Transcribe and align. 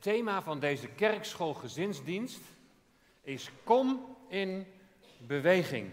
thema 0.00 0.42
van 0.42 0.60
deze 0.60 0.88
kerkschool 0.88 1.54
gezinsdienst 1.54 2.40
is 3.22 3.50
kom 3.64 4.16
in 4.28 4.66
beweging. 5.18 5.90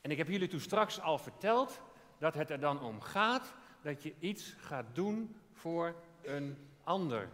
En 0.00 0.10
ik 0.10 0.16
heb 0.16 0.28
jullie 0.28 0.48
toen 0.48 0.60
straks 0.60 1.00
al 1.00 1.18
verteld 1.18 1.80
dat 2.18 2.34
het 2.34 2.50
er 2.50 2.60
dan 2.60 2.80
om 2.80 3.00
gaat 3.00 3.54
dat 3.82 4.02
je 4.02 4.14
iets 4.18 4.54
gaat 4.58 4.86
doen 4.92 5.36
voor 5.52 5.94
een 6.22 6.56
ander. 6.84 7.28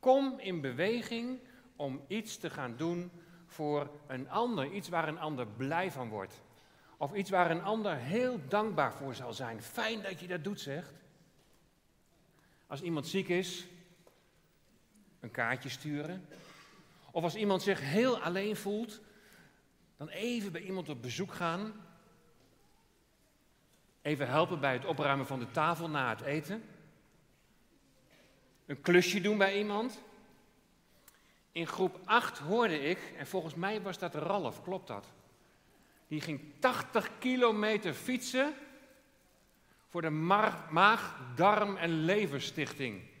Kom 0.00 0.38
in 0.38 0.60
beweging 0.60 1.38
om 1.76 2.04
iets 2.08 2.36
te 2.36 2.50
gaan 2.50 2.76
doen 2.76 3.10
voor 3.46 3.90
een 4.06 4.30
ander. 4.30 4.72
Iets 4.72 4.88
waar 4.88 5.08
een 5.08 5.18
ander 5.18 5.46
blij 5.46 5.90
van 5.90 6.08
wordt. 6.08 6.42
Of 6.96 7.14
iets 7.14 7.30
waar 7.30 7.50
een 7.50 7.62
ander 7.62 7.96
heel 7.96 8.40
dankbaar 8.48 8.92
voor 8.92 9.14
zal 9.14 9.32
zijn. 9.32 9.62
Fijn 9.62 10.02
dat 10.02 10.20
je 10.20 10.26
dat 10.26 10.44
doet, 10.44 10.60
zegt. 10.60 10.92
Als 12.66 12.82
iemand 12.82 13.06
ziek 13.06 13.28
is, 13.28 13.66
een 15.24 15.30
kaartje 15.30 15.68
sturen. 15.68 16.26
Of 17.10 17.22
als 17.22 17.34
iemand 17.34 17.62
zich 17.62 17.80
heel 17.80 18.20
alleen 18.20 18.56
voelt, 18.56 19.00
dan 19.96 20.08
even 20.08 20.52
bij 20.52 20.60
iemand 20.60 20.88
op 20.88 21.02
bezoek 21.02 21.32
gaan. 21.32 21.72
Even 24.02 24.28
helpen 24.28 24.60
bij 24.60 24.72
het 24.72 24.84
opruimen 24.84 25.26
van 25.26 25.38
de 25.38 25.50
tafel 25.50 25.88
na 25.90 26.08
het 26.08 26.20
eten. 26.20 26.62
Een 28.66 28.80
klusje 28.80 29.20
doen 29.20 29.38
bij 29.38 29.58
iemand. 29.58 30.02
In 31.52 31.66
groep 31.66 32.00
8 32.04 32.38
hoorde 32.38 32.80
ik, 32.80 32.98
en 33.16 33.26
volgens 33.26 33.54
mij 33.54 33.82
was 33.82 33.98
dat 33.98 34.14
Ralf, 34.14 34.62
klopt 34.62 34.86
dat? 34.86 35.12
Die 36.08 36.20
ging 36.20 36.40
80 36.58 37.10
kilometer 37.18 37.94
fietsen 37.94 38.54
voor 39.88 40.02
de 40.02 40.10
Maag, 40.10 41.18
Darm 41.34 41.76
en 41.76 42.04
Leverstichting. 42.04 43.12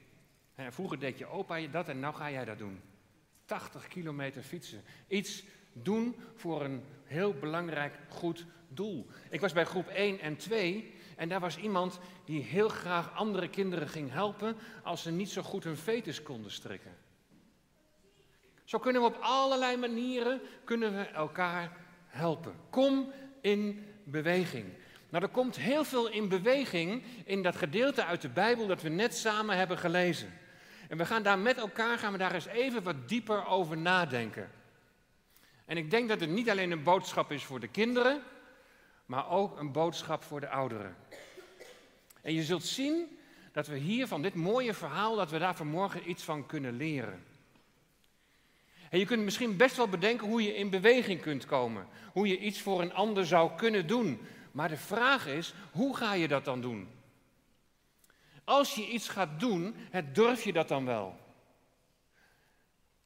Vroeger 0.56 0.98
deed 0.98 1.18
je 1.18 1.26
opa 1.26 1.66
dat 1.66 1.88
en 1.88 2.00
nu 2.00 2.12
ga 2.12 2.30
jij 2.30 2.44
dat 2.44 2.58
doen. 2.58 2.80
80 3.44 3.88
kilometer 3.88 4.42
fietsen. 4.42 4.82
Iets 5.08 5.44
doen 5.72 6.16
voor 6.34 6.64
een 6.64 6.82
heel 7.04 7.34
belangrijk, 7.34 7.94
goed 8.08 8.46
doel. 8.68 9.06
Ik 9.30 9.40
was 9.40 9.52
bij 9.52 9.64
groep 9.64 9.88
1 9.88 10.20
en 10.20 10.36
2 10.36 10.92
en 11.16 11.28
daar 11.28 11.40
was 11.40 11.56
iemand 11.56 12.00
die 12.24 12.42
heel 12.42 12.68
graag 12.68 13.14
andere 13.14 13.48
kinderen 13.48 13.88
ging 13.88 14.10
helpen 14.10 14.56
als 14.82 15.02
ze 15.02 15.10
niet 15.10 15.30
zo 15.30 15.42
goed 15.42 15.64
hun 15.64 15.76
fetus 15.76 16.22
konden 16.22 16.50
strikken. 16.50 16.96
Zo 18.64 18.78
kunnen 18.78 19.02
we 19.02 19.08
op 19.08 19.18
allerlei 19.20 19.76
manieren 19.76 20.40
kunnen 20.64 20.96
we 20.96 21.02
elkaar 21.02 21.76
helpen. 22.06 22.54
Kom 22.70 23.12
in 23.40 23.86
beweging. 24.04 24.64
Nou, 25.08 25.24
er 25.24 25.30
komt 25.30 25.56
heel 25.56 25.84
veel 25.84 26.10
in 26.10 26.28
beweging 26.28 27.02
in 27.24 27.42
dat 27.42 27.56
gedeelte 27.56 28.04
uit 28.04 28.22
de 28.22 28.28
Bijbel 28.28 28.66
dat 28.66 28.82
we 28.82 28.88
net 28.88 29.14
samen 29.14 29.56
hebben 29.56 29.78
gelezen. 29.78 30.32
En 30.88 30.96
we 30.96 31.06
gaan 31.06 31.22
daar 31.22 31.38
met 31.38 31.56
elkaar 31.56 31.98
gaan 31.98 32.12
we 32.12 32.18
daar 32.18 32.34
eens 32.34 32.46
even 32.46 32.82
wat 32.82 33.08
dieper 33.08 33.46
over 33.46 33.76
nadenken. 33.76 34.50
En 35.64 35.76
ik 35.76 35.90
denk 35.90 36.08
dat 36.08 36.20
het 36.20 36.30
niet 36.30 36.50
alleen 36.50 36.70
een 36.70 36.82
boodschap 36.82 37.32
is 37.32 37.44
voor 37.44 37.60
de 37.60 37.68
kinderen, 37.68 38.22
maar 39.06 39.30
ook 39.30 39.58
een 39.58 39.72
boodschap 39.72 40.22
voor 40.22 40.40
de 40.40 40.48
ouderen. 40.48 40.96
En 42.22 42.34
je 42.34 42.42
zult 42.42 42.64
zien 42.64 43.18
dat 43.52 43.66
we 43.66 43.76
hier 43.76 44.06
van 44.06 44.22
dit 44.22 44.34
mooie 44.34 44.74
verhaal, 44.74 45.16
dat 45.16 45.30
we 45.30 45.38
daar 45.38 45.56
vanmorgen 45.56 46.10
iets 46.10 46.22
van 46.22 46.46
kunnen 46.46 46.76
leren. 46.76 47.24
En 48.90 48.98
je 48.98 49.06
kunt 49.06 49.24
misschien 49.24 49.56
best 49.56 49.76
wel 49.76 49.88
bedenken 49.88 50.26
hoe 50.26 50.42
je 50.42 50.56
in 50.56 50.70
beweging 50.70 51.20
kunt 51.20 51.46
komen. 51.46 51.86
Hoe 52.12 52.28
je 52.28 52.38
iets 52.38 52.60
voor 52.60 52.80
een 52.80 52.92
ander 52.92 53.26
zou 53.26 53.50
kunnen 53.56 53.86
doen. 53.86 54.20
Maar 54.52 54.68
de 54.68 54.76
vraag 54.76 55.26
is, 55.26 55.54
hoe 55.72 55.96
ga 55.96 56.12
je 56.12 56.28
dat 56.28 56.44
dan 56.44 56.60
doen? 56.60 56.88
Als 58.44 58.74
je 58.74 58.88
iets 58.88 59.08
gaat 59.08 59.40
doen, 59.40 59.76
durf 60.12 60.44
je 60.44 60.52
dat 60.52 60.68
dan 60.68 60.84
wel? 60.84 61.22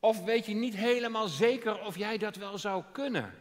Of 0.00 0.24
weet 0.24 0.46
je 0.46 0.54
niet 0.54 0.74
helemaal 0.74 1.28
zeker 1.28 1.80
of 1.80 1.96
jij 1.96 2.18
dat 2.18 2.36
wel 2.36 2.58
zou 2.58 2.84
kunnen? 2.92 3.34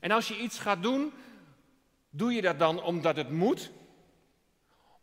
En 0.00 0.10
als 0.10 0.28
je 0.28 0.38
iets 0.38 0.58
gaat 0.58 0.82
doen, 0.82 1.12
doe 2.10 2.32
je 2.32 2.42
dat 2.42 2.58
dan 2.58 2.82
omdat 2.82 3.16
het 3.16 3.30
moet? 3.30 3.70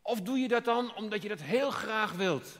Of 0.01 0.21
doe 0.21 0.37
je 0.37 0.47
dat 0.47 0.65
dan 0.65 0.95
omdat 0.95 1.21
je 1.21 1.27
dat 1.27 1.41
heel 1.41 1.71
graag 1.71 2.11
wilt? 2.11 2.59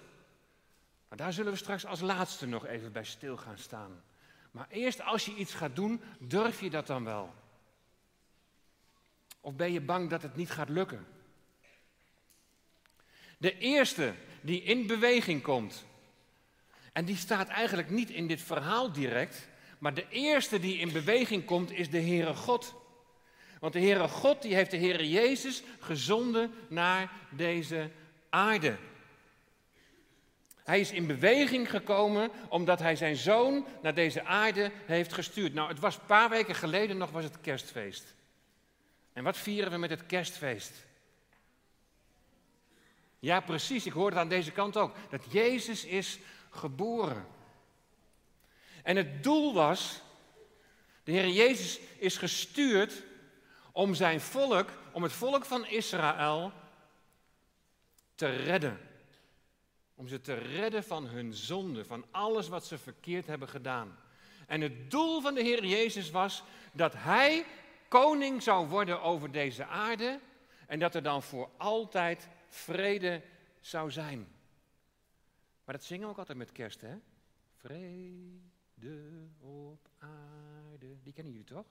Maar 1.07 1.17
daar 1.17 1.33
zullen 1.33 1.51
we 1.51 1.57
straks 1.57 1.85
als 1.85 1.99
laatste 1.99 2.47
nog 2.47 2.65
even 2.65 2.91
bij 2.91 3.03
stil 3.03 3.37
gaan 3.37 3.57
staan. 3.57 4.03
Maar 4.51 4.67
eerst 4.69 5.01
als 5.01 5.25
je 5.25 5.35
iets 5.35 5.53
gaat 5.53 5.75
doen, 5.75 6.01
durf 6.19 6.61
je 6.61 6.69
dat 6.69 6.87
dan 6.87 7.03
wel? 7.03 7.33
Of 9.41 9.55
ben 9.55 9.71
je 9.71 9.81
bang 9.81 10.09
dat 10.09 10.21
het 10.21 10.35
niet 10.35 10.51
gaat 10.51 10.69
lukken? 10.69 11.07
De 13.43 13.57
eerste 13.57 14.13
die 14.41 14.63
in 14.63 14.87
beweging 14.87 15.41
komt, 15.41 15.85
en 16.93 17.05
die 17.05 17.15
staat 17.15 17.47
eigenlijk 17.47 17.89
niet 17.89 18.09
in 18.09 18.27
dit 18.27 18.41
verhaal 18.41 18.91
direct, 18.91 19.47
maar 19.77 19.93
de 19.93 20.05
eerste 20.09 20.59
die 20.59 20.77
in 20.77 20.91
beweging 20.91 21.45
komt 21.45 21.71
is 21.71 21.89
de 21.89 22.01
Heere 22.01 22.33
God. 22.33 22.75
Want 23.59 23.73
de 23.73 23.79
Heere 23.79 24.07
God 24.07 24.41
die 24.41 24.55
heeft 24.55 24.71
de 24.71 24.77
Heere 24.77 25.09
Jezus 25.09 25.63
gezonden 25.79 26.53
naar 26.67 27.11
deze 27.29 27.89
aarde. 28.29 28.77
Hij 30.63 30.79
is 30.79 30.91
in 30.91 31.07
beweging 31.07 31.69
gekomen 31.69 32.31
omdat 32.49 32.79
hij 32.79 32.95
zijn 32.95 33.15
zoon 33.15 33.65
naar 33.81 33.93
deze 33.93 34.23
aarde 34.23 34.71
heeft 34.85 35.13
gestuurd. 35.13 35.53
Nou, 35.53 35.69
het 35.69 35.79
was 35.79 35.95
een 35.95 36.05
paar 36.05 36.29
weken 36.29 36.55
geleden 36.55 36.97
nog 36.97 37.11
was 37.11 37.23
het 37.23 37.41
kerstfeest. 37.41 38.15
En 39.13 39.23
wat 39.23 39.37
vieren 39.37 39.71
we 39.71 39.77
met 39.77 39.89
het 39.89 40.05
kerstfeest? 40.05 40.91
Ja, 43.23 43.39
precies, 43.39 43.85
ik 43.85 43.91
hoorde 43.91 44.15
het 44.15 44.23
aan 44.23 44.29
deze 44.29 44.51
kant 44.51 44.77
ook. 44.77 44.95
Dat 45.09 45.25
Jezus 45.29 45.85
is 45.85 46.19
geboren. 46.49 47.27
En 48.83 48.95
het 48.95 49.23
doel 49.23 49.53
was, 49.53 50.01
de 51.03 51.11
Heer 51.11 51.27
Jezus 51.29 51.79
is 51.97 52.17
gestuurd 52.17 53.03
om 53.71 53.93
zijn 53.93 54.21
volk, 54.21 54.69
om 54.91 55.03
het 55.03 55.11
volk 55.11 55.45
van 55.45 55.65
Israël 55.65 56.51
te 58.15 58.25
redden. 58.25 58.79
Om 59.95 60.07
ze 60.07 60.21
te 60.21 60.33
redden 60.33 60.83
van 60.83 61.05
hun 61.05 61.33
zonde, 61.33 61.85
van 61.85 62.05
alles 62.11 62.47
wat 62.47 62.65
ze 62.65 62.77
verkeerd 62.77 63.27
hebben 63.27 63.49
gedaan. 63.49 63.99
En 64.47 64.61
het 64.61 64.91
doel 64.91 65.21
van 65.21 65.33
de 65.33 65.41
Heer 65.41 65.65
Jezus 65.65 66.11
was 66.11 66.43
dat 66.71 66.93
Hij 66.97 67.45
koning 67.87 68.43
zou 68.43 68.67
worden 68.67 69.01
over 69.01 69.31
deze 69.31 69.65
aarde 69.65 70.19
en 70.67 70.79
dat 70.79 70.95
er 70.95 71.03
dan 71.03 71.23
voor 71.23 71.49
altijd 71.57 72.27
vrede 72.53 73.21
zou 73.59 73.91
zijn. 73.91 74.27
Maar 75.65 75.75
dat 75.75 75.83
zingen 75.83 76.05
we 76.05 76.11
ook 76.11 76.17
altijd 76.17 76.37
met 76.37 76.51
kerst, 76.51 76.81
hè? 76.81 76.95
Vrede 77.57 79.27
op 79.39 79.89
aarde. 79.99 81.01
Die 81.03 81.13
kennen 81.13 81.31
jullie 81.31 81.47
toch? 81.47 81.65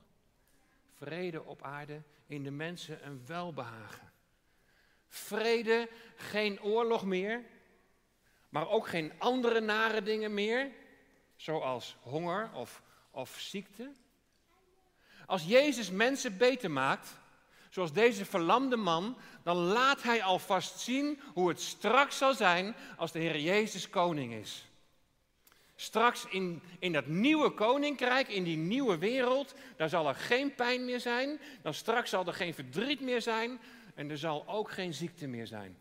Vrede 0.94 1.42
op 1.42 1.62
aarde, 1.62 2.03
in 2.26 2.42
de 2.42 2.50
mensen 2.50 3.06
een 3.06 3.26
welbehagen. 3.26 4.12
Vrede, 5.09 5.88
geen 6.16 6.62
oorlog 6.62 7.04
meer, 7.04 7.44
maar 8.48 8.69
ook 8.69 8.87
geen 8.87 9.12
andere 9.19 9.60
nare 9.60 10.03
dingen 10.03 10.34
meer, 10.34 10.71
zoals 11.37 11.97
honger 12.00 12.53
of, 12.54 12.82
of 13.10 13.38
ziekte. 13.38 13.92
Als 15.26 15.44
Jezus 15.44 15.91
mensen 15.91 16.37
beter 16.37 16.71
maakt, 16.71 17.21
zoals 17.72 17.93
deze 17.93 18.25
verlamde 18.25 18.77
man, 18.77 19.16
dan 19.43 19.56
laat 19.56 20.03
hij 20.03 20.22
alvast 20.22 20.81
zien 20.81 21.21
hoe 21.34 21.49
het 21.49 21.60
straks 21.60 22.19
zal 22.19 22.34
zijn 22.34 22.75
als 22.97 23.12
de 23.12 23.19
Heer 23.19 23.41
Jezus 23.41 23.91
koning 23.91 24.33
is. 24.33 24.66
Straks 25.77 26.27
in, 26.28 26.62
in 26.78 26.93
dat 26.93 27.06
nieuwe 27.06 27.50
koninkrijk, 27.50 28.28
in 28.28 28.44
die 28.44 28.56
nieuwe 28.56 28.99
wereld, 28.99 29.55
daar 29.77 29.88
zal 29.88 30.09
er 30.09 30.15
geen 30.15 30.55
pijn 30.55 30.84
meer 30.84 31.00
zijn, 31.00 31.41
dan 31.62 31.75
straks 31.75 32.10
zal 32.10 32.27
er 32.27 32.34
geen 32.34 32.55
verdriet 32.55 33.00
meer 33.00 33.22
zijn 33.22 33.60
en 33.94 34.10
er 34.10 34.19
zal 34.19 34.44
ook 34.47 34.71
geen 34.71 34.94
ziekte 34.94 35.27
meer 35.27 35.47
zijn. 35.47 35.78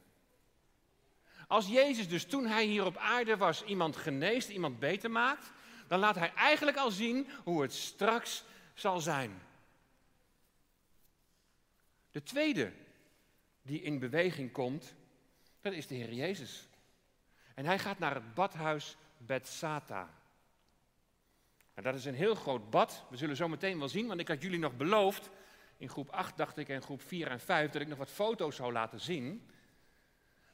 Als 1.48 1.68
Jezus 1.68 2.10
dus 2.10 2.26
toen 2.26 2.46
hij 2.46 2.66
hier 2.66 2.86
op 2.86 2.98
aarde 2.98 3.38
was 3.38 3.64
iemand 3.64 3.98
geneest, 3.98 4.50
iemand 4.50 4.80
beter 4.80 5.12
maakt, 5.12 5.52
dan 5.88 6.00
laat 6.00 6.16
hij 6.16 6.34
eigenlijk 6.36 6.78
al 6.78 6.92
zien 6.92 7.28
hoe 7.44 7.62
het 7.62 7.74
straks 7.74 8.44
zal 8.74 9.00
zijn. 9.00 9.42
De 12.12 12.24
tweede 12.24 12.72
die 13.62 13.82
in 13.82 14.00
beweging 14.00 14.52
komt, 14.52 14.94
dat 15.62 15.74
is 15.74 15.88
de 15.88 15.96
Heer 15.96 16.14
Jezus. 16.14 16.68
En 17.56 17.66
hij 17.66 17.80
gaat 17.80 18.00
naar 18.00 18.14
het 18.14 18.34
badhuis 18.34 18.98
Bethsata. 19.18 20.10
Nou, 21.74 21.88
dat 21.88 21.96
is 21.96 22.06
een 22.06 22.16
heel 22.16 22.36
groot 22.36 22.70
bad. 22.70 23.06
We 23.10 23.18
zullen 23.18 23.36
zo 23.36 23.48
meteen 23.48 23.80
wel 23.80 23.90
zien, 23.90 24.08
want 24.08 24.20
ik 24.20 24.28
had 24.28 24.42
jullie 24.42 24.60
nog 24.60 24.78
beloofd, 24.78 25.30
in 25.78 25.90
groep 25.90 26.10
8 26.10 26.38
dacht 26.38 26.58
ik 26.58 26.70
en 26.70 26.82
groep 26.82 27.02
4 27.02 27.28
en 27.28 27.40
5, 27.40 27.72
dat 27.72 27.82
ik 27.82 27.88
nog 27.88 27.98
wat 27.98 28.10
foto's 28.10 28.56
zou 28.56 28.72
laten 28.72 29.00
zien. 29.00 29.50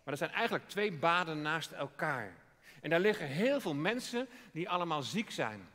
Maar 0.03 0.13
er 0.13 0.17
zijn 0.17 0.31
eigenlijk 0.31 0.67
twee 0.67 0.91
baden 0.91 1.41
naast 1.41 1.71
elkaar. 1.71 2.33
En 2.81 2.89
daar 2.89 2.99
liggen 2.99 3.27
heel 3.27 3.61
veel 3.61 3.73
mensen 3.73 4.27
die 4.51 4.69
allemaal 4.69 5.03
ziek 5.03 5.31
zijn. 5.31 5.69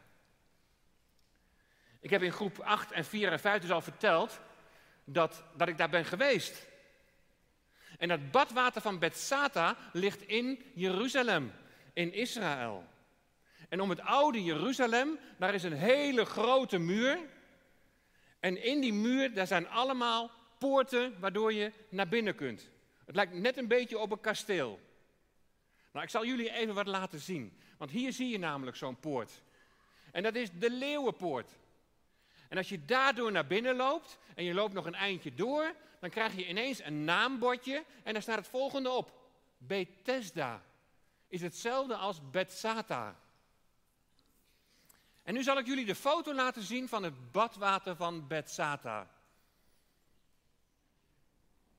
Ik 2.01 2.11
heb 2.11 2.23
in 2.23 2.33
groep 2.33 2.59
8 2.59 2.93
en 2.93 3.05
4 3.05 3.33
en 3.33 3.41
5 3.41 3.61
dus 3.61 3.71
al 3.71 3.81
verteld 3.81 4.41
dat, 5.05 5.45
dat 5.57 5.69
ik 5.69 5.79
daar 5.79 5.91
ben 5.91 6.05
geweest. 6.05 6.67
En 7.99 8.09
dat 8.09 8.31
badwater 8.31 8.83
van 8.83 8.99
Bethsata 8.99 9.77
ligt 9.93 10.23
in 10.23 10.63
Jeruzalem, 10.75 11.53
in 11.93 12.13
Israël. 12.13 12.85
En 13.69 13.81
om 13.81 13.91
het 13.91 14.01
oude 14.01 14.45
Jeruzalem, 14.45 15.19
daar 15.39 15.55
is 15.55 15.63
een 15.63 15.73
hele 15.73 16.25
grote 16.25 16.79
muur. 16.79 17.19
En 18.41 18.63
in 18.65 18.81
die 18.81 18.93
muur, 18.93 19.35
daar 19.35 19.47
zijn 19.47 19.69
allemaal 19.69 20.31
poorten 20.59 21.21
waardoor 21.21 21.53
je 21.53 21.73
naar 21.89 22.09
binnen 22.09 22.35
kunt. 22.35 22.69
Het 23.07 23.15
lijkt 23.15 23.33
net 23.33 23.57
een 23.57 23.69
beetje 23.69 23.99
op 23.99 24.13
een 24.13 24.21
kasteel. 24.21 24.81
Nou, 25.93 26.05
ik 26.05 26.11
zal 26.11 26.27
jullie 26.27 26.53
even 26.53 26.75
wat 26.75 26.87
laten 26.87 27.21
zien. 27.21 27.59
Want 27.79 27.91
hier 27.91 28.13
zie 28.13 28.29
je 28.29 28.39
namelijk 28.39 28.77
zo'n 28.77 29.01
poort. 29.01 29.43
En 30.13 30.23
dat 30.23 30.35
is 30.35 30.49
de 30.59 30.71
Leeuwenpoort. 30.71 31.51
En 32.53 32.59
als 32.59 32.69
je 32.69 32.85
daardoor 32.85 33.33
naar 33.33 33.47
binnen 33.47 33.77
loopt 33.77 34.19
en 34.35 34.45
je 34.45 34.55
loopt 34.55 34.73
nog 34.73 34.87
een 34.87 34.95
eindje 34.95 35.35
door, 35.35 35.75
dan 36.01 36.11
krijg 36.11 36.37
je 36.37 36.49
ineens 36.49 36.83
een 36.83 37.05
naambordje 37.05 37.85
en 38.03 38.13
daar 38.13 38.23
staat 38.23 38.37
het 38.37 38.49
volgende 38.49 38.91
op. 38.91 39.31
Bethesda 39.59 40.63
is 41.29 41.41
hetzelfde 41.41 41.97
als 41.97 42.31
Bethsata. 42.31 43.21
En 45.23 45.35
nu 45.35 45.43
zal 45.43 45.59
ik 45.59 45.67
jullie 45.67 45.85
de 45.85 45.95
foto 45.95 46.35
laten 46.35 46.63
zien 46.63 46.89
van 46.89 47.03
het 47.03 47.33
badwater 47.33 47.97
van 47.97 48.27
Bethsata. 48.27 49.11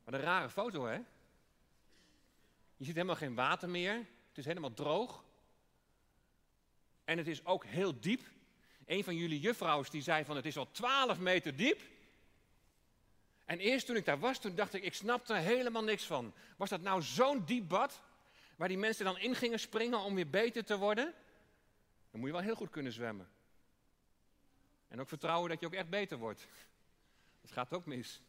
Wat 0.03 0.13
een 0.13 0.19
rare 0.19 0.49
foto, 0.49 0.85
hè? 0.85 0.95
Je 2.77 2.85
ziet 2.85 2.95
helemaal 2.95 3.15
geen 3.15 3.35
water 3.35 3.69
meer. 3.69 3.95
Het 4.27 4.37
is 4.37 4.45
helemaal 4.45 4.73
droog. 4.73 5.23
En 7.03 7.17
het 7.17 7.27
is 7.27 7.45
ook 7.45 7.65
heel 7.65 7.99
diep. 7.99 8.32
Een 8.93 9.03
van 9.03 9.15
jullie 9.15 9.39
juffrouws 9.39 9.89
die 9.89 10.01
zei 10.01 10.25
van 10.25 10.35
het 10.35 10.45
is 10.45 10.57
al 10.57 10.71
12 10.71 11.19
meter 11.19 11.55
diep. 11.55 11.81
En 13.45 13.59
eerst 13.59 13.85
toen 13.85 13.95
ik 13.95 14.05
daar 14.05 14.19
was, 14.19 14.39
toen 14.39 14.55
dacht 14.55 14.73
ik, 14.73 14.83
ik 14.83 14.93
snapte 14.93 15.33
er 15.33 15.39
helemaal 15.39 15.83
niks 15.83 16.05
van. 16.05 16.33
Was 16.57 16.69
dat 16.69 16.81
nou 16.81 17.01
zo'n 17.01 17.45
diep 17.45 17.67
bad, 17.67 18.01
waar 18.55 18.67
die 18.67 18.77
mensen 18.77 19.05
dan 19.05 19.17
in 19.17 19.35
gingen 19.35 19.59
springen 19.59 19.99
om 19.99 20.15
weer 20.15 20.29
beter 20.29 20.65
te 20.65 20.77
worden? 20.77 21.13
Dan 22.11 22.19
moet 22.19 22.29
je 22.29 22.35
wel 22.35 22.43
heel 22.43 22.55
goed 22.55 22.69
kunnen 22.69 22.91
zwemmen. 22.91 23.29
En 24.87 25.01
ook 25.01 25.07
vertrouwen 25.07 25.49
dat 25.49 25.59
je 25.59 25.65
ook 25.65 25.73
echt 25.73 25.89
beter 25.89 26.17
wordt. 26.17 26.47
Dat 27.41 27.51
gaat 27.51 27.73
ook 27.73 27.85
mis. 27.85 28.21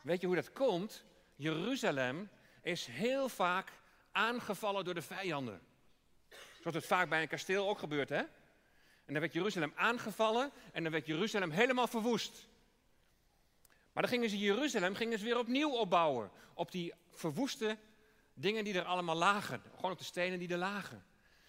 Weet 0.00 0.20
je 0.20 0.26
hoe 0.26 0.36
dat 0.36 0.52
komt? 0.52 1.04
Jeruzalem 1.36 2.28
is 2.62 2.86
heel 2.86 3.28
vaak 3.28 3.72
aangevallen 4.12 4.84
door 4.84 4.94
de 4.94 5.02
vijanden. 5.02 5.60
Zoals 6.60 6.76
het 6.76 6.86
vaak 6.86 7.08
bij 7.08 7.22
een 7.22 7.28
kasteel 7.28 7.68
ook 7.68 7.78
gebeurt, 7.78 8.08
hè? 8.08 8.22
En 9.08 9.14
dan 9.14 9.22
werd 9.22 9.32
Jeruzalem 9.32 9.72
aangevallen 9.74 10.50
en 10.72 10.82
dan 10.82 10.92
werd 10.92 11.06
Jeruzalem 11.06 11.50
helemaal 11.50 11.86
verwoest. 11.86 12.48
Maar 13.92 14.02
dan 14.02 14.12
gingen 14.12 14.30
ze 14.30 14.38
Jeruzalem 14.38 14.94
gingen 14.94 15.18
ze 15.18 15.24
weer 15.24 15.38
opnieuw 15.38 15.70
opbouwen. 15.70 16.30
Op 16.54 16.70
die 16.70 16.92
verwoeste 17.12 17.78
dingen 18.34 18.64
die 18.64 18.74
er 18.74 18.84
allemaal 18.84 19.16
lagen. 19.16 19.62
Gewoon 19.74 19.90
op 19.90 19.98
de 19.98 20.04
stenen 20.04 20.38
die 20.38 20.48
er 20.48 20.58
lagen. 20.58 21.04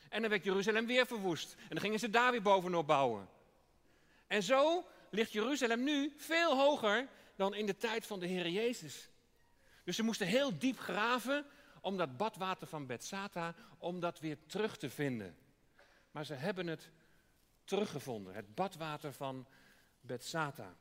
En 0.09 0.21
dan 0.21 0.29
werd 0.29 0.43
Jeruzalem 0.43 0.85
weer 0.85 1.05
verwoest. 1.05 1.53
En 1.53 1.69
dan 1.69 1.79
gingen 1.79 1.99
ze 1.99 2.09
daar 2.09 2.31
weer 2.31 2.41
bovenop 2.41 2.87
bouwen. 2.87 3.29
En 4.27 4.43
zo 4.43 4.87
ligt 5.09 5.31
Jeruzalem 5.31 5.83
nu 5.83 6.13
veel 6.17 6.57
hoger 6.57 7.07
dan 7.35 7.53
in 7.53 7.65
de 7.65 7.77
tijd 7.77 8.05
van 8.05 8.19
de 8.19 8.27
Heer 8.27 8.49
Jezus. 8.49 9.09
Dus 9.83 9.95
ze 9.95 10.03
moesten 10.03 10.27
heel 10.27 10.57
diep 10.57 10.79
graven 10.79 11.45
om 11.81 11.97
dat 11.97 12.17
badwater 12.17 12.67
van 12.67 12.85
Bethsata, 12.85 13.55
om 13.77 13.99
dat 13.99 14.19
weer 14.19 14.37
terug 14.45 14.77
te 14.77 14.89
vinden. 14.89 15.37
Maar 16.11 16.25
ze 16.25 16.33
hebben 16.33 16.67
het 16.67 16.89
teruggevonden, 17.69 18.33
het 18.33 18.55
badwater 18.55 19.13
van 19.13 19.47
Bethsata. 20.01 20.77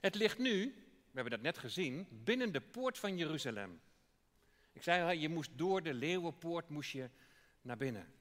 Het 0.00 0.14
ligt 0.14 0.38
nu, 0.38 0.64
we 1.10 1.12
hebben 1.12 1.30
dat 1.30 1.40
net 1.40 1.58
gezien, 1.58 2.08
binnen 2.10 2.52
de 2.52 2.60
poort 2.60 2.98
van 2.98 3.16
Jeruzalem. 3.16 3.80
Ik 4.72 4.82
zei 4.82 5.02
al, 5.02 5.10
je 5.10 5.28
moest 5.28 5.50
door 5.54 5.82
de 5.82 5.94
leeuwenpoort 5.94 6.68
moest 6.68 6.90
je 6.90 7.10
naar 7.62 7.76
binnen. 7.76 8.14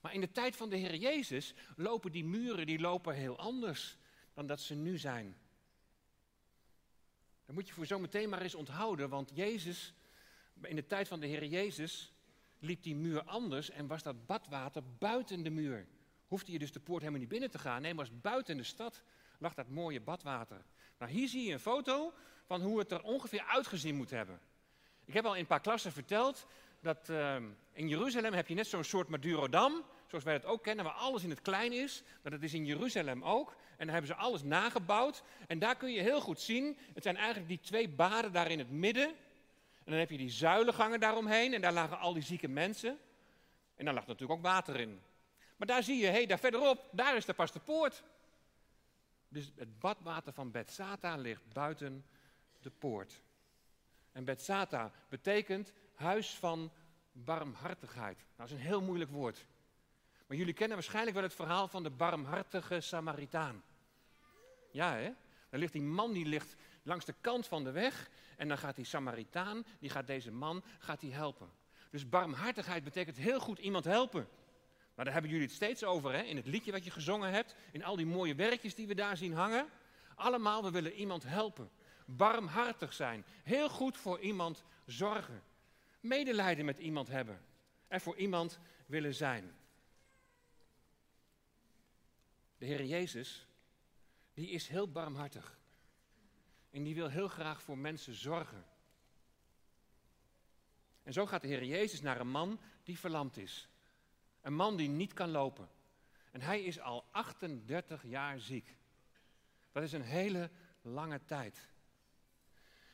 Maar 0.00 0.14
in 0.14 0.20
de 0.20 0.32
tijd 0.32 0.56
van 0.56 0.68
de 0.68 0.76
Heer 0.76 0.94
Jezus 0.94 1.54
lopen 1.76 2.12
die 2.12 2.24
muren 2.24 2.66
die 2.66 2.80
lopen 2.80 3.14
heel 3.14 3.38
anders 3.38 3.96
dan 4.34 4.46
dat 4.46 4.60
ze 4.60 4.74
nu 4.74 4.98
zijn. 4.98 5.36
Dat 7.46 7.54
moet 7.54 7.68
je 7.68 7.74
voor 7.74 7.86
zometeen 7.86 8.28
maar 8.28 8.42
eens 8.42 8.54
onthouden, 8.54 9.08
want 9.08 9.30
Jezus, 9.34 9.94
in 10.62 10.76
de 10.76 10.86
tijd 10.86 11.08
van 11.08 11.20
de 11.20 11.26
Heer 11.26 11.44
Jezus, 11.44 12.13
liep 12.64 12.82
die 12.82 12.96
muur 12.96 13.22
anders 13.22 13.70
en 13.70 13.86
was 13.86 14.02
dat 14.02 14.26
badwater 14.26 14.82
buiten 14.98 15.42
de 15.42 15.50
muur. 15.50 15.86
Hoefde 16.26 16.52
je 16.52 16.58
dus 16.58 16.72
de 16.72 16.80
poort 16.80 17.00
helemaal 17.00 17.20
niet 17.20 17.30
binnen 17.30 17.50
te 17.50 17.58
gaan. 17.58 17.82
Nee, 17.82 17.94
maar 17.94 18.04
was 18.04 18.20
buiten 18.20 18.56
de 18.56 18.62
stad 18.62 19.02
lag 19.38 19.54
dat 19.54 19.68
mooie 19.68 20.00
badwater. 20.00 20.64
Nou, 20.98 21.12
hier 21.12 21.28
zie 21.28 21.46
je 21.46 21.52
een 21.52 21.58
foto 21.60 22.12
van 22.44 22.60
hoe 22.60 22.78
het 22.78 22.90
er 22.90 23.02
ongeveer 23.02 23.44
uitgezien 23.46 23.96
moet 23.96 24.10
hebben. 24.10 24.40
Ik 25.04 25.14
heb 25.14 25.24
al 25.24 25.34
in 25.34 25.40
een 25.40 25.46
paar 25.46 25.60
klassen 25.60 25.92
verteld 25.92 26.46
dat 26.80 27.08
uh, 27.08 27.36
in 27.72 27.88
Jeruzalem 27.88 28.32
heb 28.32 28.48
je 28.48 28.54
net 28.54 28.66
zo'n 28.66 28.84
soort 28.84 29.08
Madurodam, 29.08 29.82
zoals 30.06 30.24
wij 30.24 30.34
het 30.34 30.44
ook 30.44 30.62
kennen, 30.62 30.84
waar 30.84 30.94
alles 30.94 31.22
in 31.22 31.30
het 31.30 31.40
klein 31.42 31.72
is. 31.72 32.02
Maar 32.22 32.32
dat 32.32 32.42
is 32.42 32.54
in 32.54 32.66
Jeruzalem 32.66 33.22
ook. 33.22 33.56
En 33.76 33.86
daar 33.86 33.94
hebben 33.94 34.14
ze 34.14 34.22
alles 34.22 34.42
nagebouwd. 34.42 35.22
En 35.46 35.58
daar 35.58 35.76
kun 35.76 35.92
je 35.92 36.00
heel 36.00 36.20
goed 36.20 36.40
zien, 36.40 36.78
het 36.94 37.02
zijn 37.02 37.16
eigenlijk 37.16 37.48
die 37.48 37.60
twee 37.60 37.88
baden 37.88 38.32
daar 38.32 38.50
in 38.50 38.58
het 38.58 38.70
midden. 38.70 39.14
En 39.84 39.90
dan 39.90 40.00
heb 40.00 40.10
je 40.10 40.16
die 40.16 40.30
zuilengangen 40.30 41.00
daaromheen 41.00 41.54
en 41.54 41.60
daar 41.60 41.72
lagen 41.72 41.98
al 41.98 42.12
die 42.12 42.22
zieke 42.22 42.48
mensen. 42.48 42.98
En 43.74 43.84
daar 43.84 43.94
lag 43.94 44.06
natuurlijk 44.06 44.38
ook 44.38 44.46
water 44.46 44.80
in. 44.80 45.00
Maar 45.56 45.66
daar 45.66 45.82
zie 45.82 45.96
je, 45.96 46.06
hé, 46.06 46.12
hey, 46.12 46.26
daar 46.26 46.38
verderop, 46.38 46.88
daar 46.92 47.16
is 47.16 47.24
de 47.24 47.34
pas 47.34 47.52
poort. 47.64 48.02
Dus 49.28 49.52
het 49.56 49.78
badwater 49.78 50.32
van 50.32 50.50
Bethsata 50.50 51.16
ligt 51.16 51.52
buiten 51.52 52.04
de 52.60 52.70
poort. 52.70 53.22
En 54.12 54.24
Bethsata 54.24 54.90
betekent 55.08 55.72
huis 55.94 56.34
van 56.34 56.72
barmhartigheid. 57.12 58.16
Nou, 58.16 58.28
dat 58.36 58.46
is 58.46 58.52
een 58.52 58.66
heel 58.66 58.82
moeilijk 58.82 59.10
woord. 59.10 59.46
Maar 60.26 60.36
jullie 60.36 60.54
kennen 60.54 60.76
waarschijnlijk 60.76 61.14
wel 61.14 61.24
het 61.24 61.34
verhaal 61.34 61.68
van 61.68 61.82
de 61.82 61.90
barmhartige 61.90 62.80
Samaritaan. 62.80 63.62
Ja, 64.70 64.94
hè? 64.94 65.12
Dan 65.50 65.60
ligt 65.60 65.72
die 65.72 65.82
man 65.82 66.12
die 66.12 66.26
ligt 66.26 66.56
langs 66.84 67.04
de 67.04 67.14
kant 67.20 67.46
van 67.46 67.64
de 67.64 67.70
weg. 67.70 68.10
En 68.36 68.48
dan 68.48 68.58
gaat 68.58 68.76
die 68.76 68.84
Samaritaan, 68.84 69.64
die 69.80 69.90
gaat 69.90 70.06
deze 70.06 70.30
man, 70.30 70.64
gaat 70.78 71.00
die 71.00 71.12
helpen. 71.12 71.50
Dus 71.90 72.08
barmhartigheid 72.08 72.84
betekent 72.84 73.16
heel 73.16 73.40
goed 73.40 73.58
iemand 73.58 73.84
helpen. 73.84 74.28
Maar 74.94 75.04
daar 75.04 75.14
hebben 75.14 75.30
jullie 75.30 75.46
het 75.46 75.56
steeds 75.56 75.84
over, 75.84 76.12
hè? 76.12 76.22
in 76.22 76.36
het 76.36 76.46
liedje 76.46 76.72
wat 76.72 76.84
je 76.84 76.90
gezongen 76.90 77.30
hebt, 77.30 77.54
in 77.72 77.84
al 77.84 77.96
die 77.96 78.06
mooie 78.06 78.34
werkjes 78.34 78.74
die 78.74 78.86
we 78.86 78.94
daar 78.94 79.16
zien 79.16 79.32
hangen. 79.32 79.68
Allemaal, 80.14 80.62
we 80.62 80.70
willen 80.70 80.92
iemand 80.92 81.22
helpen. 81.22 81.70
Barmhartig 82.06 82.92
zijn. 82.92 83.24
Heel 83.42 83.68
goed 83.68 83.96
voor 83.96 84.20
iemand 84.20 84.64
zorgen. 84.86 85.42
Medelijden 86.00 86.64
met 86.64 86.78
iemand 86.78 87.08
hebben. 87.08 87.40
En 87.88 88.00
voor 88.00 88.16
iemand 88.16 88.58
willen 88.86 89.14
zijn. 89.14 89.54
De 92.58 92.66
Heer 92.66 92.84
Jezus, 92.84 93.46
die 94.34 94.50
is 94.50 94.68
heel 94.68 94.90
barmhartig. 94.90 95.58
En 96.74 96.82
die 96.82 96.94
wil 96.94 97.08
heel 97.08 97.28
graag 97.28 97.62
voor 97.62 97.78
mensen 97.78 98.14
zorgen. 98.14 98.64
En 101.02 101.12
zo 101.12 101.26
gaat 101.26 101.40
de 101.40 101.48
Heer 101.48 101.64
Jezus 101.64 102.00
naar 102.00 102.20
een 102.20 102.30
man 102.30 102.60
die 102.82 102.98
verlamd 102.98 103.36
is. 103.36 103.68
Een 104.40 104.54
man 104.54 104.76
die 104.76 104.88
niet 104.88 105.12
kan 105.12 105.30
lopen. 105.30 105.68
En 106.30 106.40
hij 106.40 106.62
is 106.62 106.80
al 106.80 107.04
38 107.10 108.02
jaar 108.02 108.40
ziek. 108.40 108.76
Dat 109.72 109.82
is 109.82 109.92
een 109.92 110.02
hele 110.02 110.50
lange 110.82 111.24
tijd. 111.24 111.68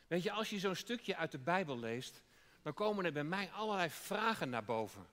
Weet 0.07 0.23
je, 0.23 0.33
als 0.33 0.51
je 0.51 0.59
zo'n 0.59 0.75
stukje 0.75 1.17
uit 1.17 1.33
de 1.33 1.39
Bijbel 1.39 1.79
leest, 1.79 2.23
dan 2.63 2.75
komen 2.75 3.05
er 3.05 3.13
bij 3.13 3.25
mij 3.25 3.51
allerlei 3.51 3.91
vragen 3.91 4.51
naar 4.51 4.65
boven. 4.65 5.07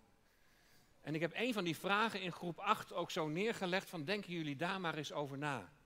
En 1.02 1.16
ik 1.16 1.22
heb 1.22 1.32
een 1.36 1.54
van 1.54 1.64
die 1.64 1.78
vragen 1.78 2.22
in 2.22 2.32
groep 2.32 2.60
8 2.60 2.94
ook 2.94 3.12
zo 3.12 3.28
neergelegd 3.28 3.90
van 3.90 4.04
denken 4.04 4.34
jullie 4.34 4.56
daar 4.56 4.82
maar 4.82 4.96
eens 4.96 5.12
over 5.12 5.38
na. 5.38 5.77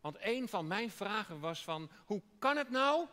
Want 0.00 0.16
een 0.20 0.48
van 0.48 0.66
mijn 0.66 0.90
vragen 0.90 1.40
was 1.40 1.64
van 1.64 1.90
hoe 2.04 2.22
kan 2.38 2.56
het 2.56 2.70
nou 2.70 3.06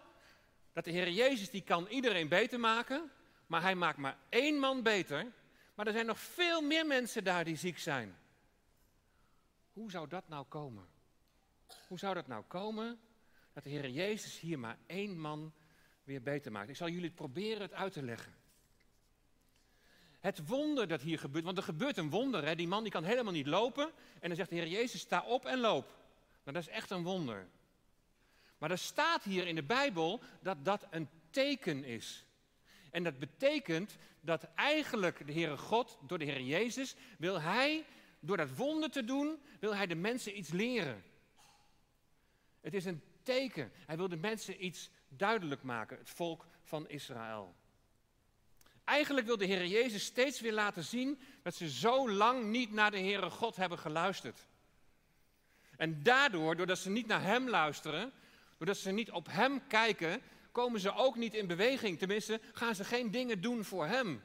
dat 0.73 0.83
de 0.83 0.91
Heer 0.91 1.09
Jezus 1.09 1.49
die 1.49 1.61
kan 1.61 1.87
iedereen 1.87 2.27
beter 2.27 2.59
maken, 2.59 3.11
maar 3.47 3.61
hij 3.61 3.75
maakt 3.75 3.97
maar 3.97 4.17
één 4.29 4.59
man 4.59 4.83
beter, 4.83 5.31
maar 5.75 5.87
er 5.87 5.93
zijn 5.93 6.05
nog 6.05 6.19
veel 6.19 6.61
meer 6.61 6.85
mensen 6.85 7.23
daar 7.23 7.43
die 7.43 7.55
ziek 7.55 7.79
zijn. 7.79 8.17
Hoe 9.73 9.91
zou 9.91 10.07
dat 10.07 10.27
nou 10.27 10.45
komen? 10.45 10.87
Hoe 11.87 11.99
zou 11.99 12.13
dat 12.13 12.27
nou 12.27 12.43
komen 12.43 12.99
dat 13.53 13.63
de 13.63 13.69
Heer 13.69 13.89
Jezus 13.89 14.39
hier 14.39 14.59
maar 14.59 14.77
één 14.85 15.19
man 15.19 15.53
weer 16.03 16.21
beter 16.21 16.51
maakt? 16.51 16.69
Ik 16.69 16.75
zal 16.75 16.89
jullie 16.89 17.11
proberen 17.11 17.61
het 17.61 17.73
uit 17.73 17.93
te 17.93 18.03
leggen. 18.03 18.35
Het 20.19 20.47
wonder 20.47 20.87
dat 20.87 21.01
hier 21.01 21.19
gebeurt, 21.19 21.45
want 21.45 21.57
er 21.57 21.63
gebeurt 21.63 21.97
een 21.97 22.09
wonder. 22.09 22.45
Hè? 22.45 22.55
Die 22.55 22.67
man 22.67 22.83
die 22.83 22.91
kan 22.91 23.03
helemaal 23.03 23.33
niet 23.33 23.47
lopen 23.47 23.91
en 24.19 24.27
dan 24.27 24.35
zegt 24.35 24.49
de 24.49 24.55
Heer 24.55 24.67
Jezus, 24.67 25.01
sta 25.01 25.21
op 25.21 25.45
en 25.45 25.59
loop. 25.59 25.95
Nou, 26.47 26.59
dat 26.59 26.67
is 26.67 26.75
echt 26.75 26.91
een 26.91 27.03
wonder. 27.03 27.47
Maar 28.57 28.71
er 28.71 28.77
staat 28.77 29.23
hier 29.23 29.47
in 29.47 29.55
de 29.55 29.63
Bijbel 29.63 30.21
dat 30.41 30.65
dat 30.65 30.87
een 30.89 31.09
teken 31.29 31.83
is. 31.83 32.25
En 32.91 33.03
dat 33.03 33.19
betekent 33.19 33.97
dat 34.21 34.43
eigenlijk 34.55 35.27
de 35.27 35.33
Heere 35.33 35.57
God, 35.57 35.97
door 36.01 36.17
de 36.17 36.25
Heer 36.25 36.41
Jezus, 36.41 36.95
wil 37.17 37.41
Hij, 37.41 37.85
door 38.19 38.37
dat 38.37 38.55
wonder 38.55 38.91
te 38.91 39.03
doen, 39.03 39.41
wil 39.59 39.75
Hij 39.75 39.87
de 39.87 39.95
mensen 39.95 40.37
iets 40.37 40.49
leren. 40.49 41.03
Het 42.61 42.73
is 42.73 42.85
een 42.85 43.01
teken. 43.23 43.71
Hij 43.85 43.97
wil 43.97 44.09
de 44.09 44.17
mensen 44.17 44.65
iets 44.65 44.89
duidelijk 45.07 45.63
maken, 45.63 45.97
het 45.97 46.09
volk 46.09 46.45
van 46.63 46.89
Israël. 46.89 47.55
Eigenlijk 48.83 49.27
wil 49.27 49.37
de 49.37 49.45
Heer 49.45 49.65
Jezus 49.65 50.05
steeds 50.05 50.39
weer 50.39 50.53
laten 50.53 50.83
zien 50.83 51.19
dat 51.41 51.55
ze 51.55 51.69
zo 51.69 52.11
lang 52.11 52.45
niet 52.45 52.71
naar 52.71 52.91
de 52.91 52.99
Heere 52.99 53.29
God 53.29 53.55
hebben 53.55 53.79
geluisterd. 53.79 54.47
En 55.77 56.03
daardoor, 56.03 56.55
doordat 56.55 56.77
ze 56.77 56.89
niet 56.89 57.07
naar 57.07 57.21
Hem 57.21 57.49
luisteren, 57.49 58.11
doordat 58.57 58.77
ze 58.77 58.91
niet 58.91 59.11
op 59.11 59.27
Hem 59.29 59.67
kijken, 59.67 60.21
komen 60.51 60.79
ze 60.79 60.93
ook 60.93 61.15
niet 61.15 61.33
in 61.33 61.47
beweging. 61.47 61.99
Tenminste, 61.99 62.39
gaan 62.53 62.75
ze 62.75 62.83
geen 62.83 63.11
dingen 63.11 63.41
doen 63.41 63.63
voor 63.63 63.85
Hem. 63.85 64.21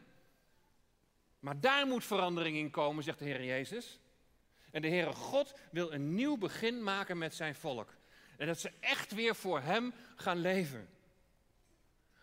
Maar 1.40 1.60
daar 1.60 1.86
moet 1.86 2.04
verandering 2.04 2.56
in 2.56 2.70
komen, 2.70 3.04
zegt 3.04 3.18
de 3.18 3.24
Heer 3.24 3.44
Jezus. 3.44 4.00
En 4.70 4.82
de 4.82 4.88
Heere 4.88 5.12
God 5.12 5.54
wil 5.70 5.92
een 5.92 6.14
nieuw 6.14 6.36
begin 6.36 6.82
maken 6.82 7.18
met 7.18 7.34
zijn 7.34 7.54
volk. 7.54 7.94
En 8.36 8.46
dat 8.46 8.60
ze 8.60 8.70
echt 8.80 9.12
weer 9.12 9.34
voor 9.34 9.60
Hem 9.60 9.94
gaan 10.16 10.38
leven. 10.38 10.88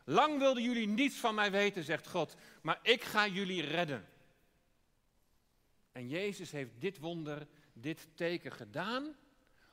Lang 0.03 0.39
wilden 0.39 0.63
jullie 0.63 0.87
niets 0.87 1.15
van 1.15 1.35
mij 1.35 1.51
weten, 1.51 1.83
zegt 1.83 2.07
God, 2.07 2.35
maar 2.61 2.79
ik 2.81 3.03
ga 3.03 3.27
jullie 3.27 3.61
redden. 3.61 4.07
En 5.91 6.07
Jezus 6.07 6.51
heeft 6.51 6.71
dit 6.79 6.97
wonder, 6.97 7.47
dit 7.81 8.07
teken 8.15 8.51
gedaan, 8.51 9.15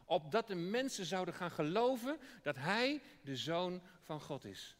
opdat 0.05 0.47
de 0.47 0.55
mensen 0.55 1.05
zouden 1.05 1.35
gaan 1.35 1.51
geloven 1.51 2.19
dat 2.43 2.57
Hij 2.57 3.03
de 3.23 3.37
Zoon 3.37 3.83
van 4.01 4.21
God 4.21 4.45
is. 4.45 4.77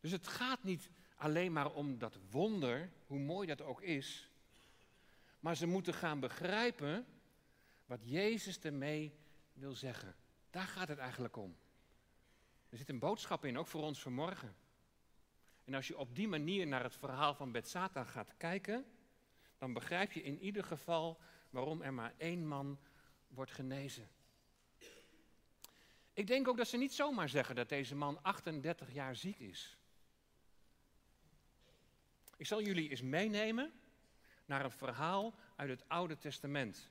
Dus 0.00 0.10
het 0.10 0.26
gaat 0.26 0.62
niet 0.62 0.90
alleen 1.16 1.52
maar 1.52 1.72
om 1.72 1.98
dat 1.98 2.18
wonder, 2.30 2.92
hoe 3.06 3.18
mooi 3.18 3.46
dat 3.46 3.60
ook 3.60 3.82
is, 3.82 4.30
maar 5.40 5.56
ze 5.56 5.66
moeten 5.66 5.94
gaan 5.94 6.20
begrijpen 6.20 7.06
wat 7.86 8.00
Jezus 8.02 8.60
ermee 8.60 9.18
wil 9.52 9.74
zeggen. 9.74 10.14
Daar 10.50 10.66
gaat 10.66 10.88
het 10.88 10.98
eigenlijk 10.98 11.36
om. 11.36 11.56
Er 12.68 12.78
zit 12.78 12.88
een 12.88 12.98
boodschap 12.98 13.44
in, 13.44 13.58
ook 13.58 13.66
voor 13.66 13.82
ons 13.82 14.02
vanmorgen. 14.02 14.56
En 15.64 15.74
als 15.74 15.88
je 15.88 15.98
op 15.98 16.14
die 16.14 16.28
manier 16.28 16.66
naar 16.66 16.82
het 16.82 16.94
verhaal 16.94 17.34
van 17.34 17.52
Betsata 17.52 18.04
gaat 18.04 18.36
kijken, 18.36 18.84
dan 19.58 19.72
begrijp 19.72 20.12
je 20.12 20.22
in 20.22 20.38
ieder 20.38 20.64
geval 20.64 21.20
waarom 21.50 21.82
er 21.82 21.94
maar 21.94 22.14
één 22.16 22.46
man 22.46 22.78
wordt 23.28 23.52
genezen. 23.52 24.08
Ik 26.12 26.26
denk 26.26 26.48
ook 26.48 26.56
dat 26.56 26.68
ze 26.68 26.76
niet 26.76 26.94
zomaar 26.94 27.28
zeggen 27.28 27.54
dat 27.54 27.68
deze 27.68 27.94
man 27.94 28.22
38 28.22 28.92
jaar 28.92 29.16
ziek 29.16 29.38
is. 29.38 29.76
Ik 32.36 32.46
zal 32.46 32.62
jullie 32.62 32.90
eens 32.90 33.02
meenemen 33.02 33.72
naar 34.44 34.64
een 34.64 34.70
verhaal 34.70 35.34
uit 35.56 35.68
het 35.68 35.88
Oude 35.88 36.18
Testament. 36.18 36.90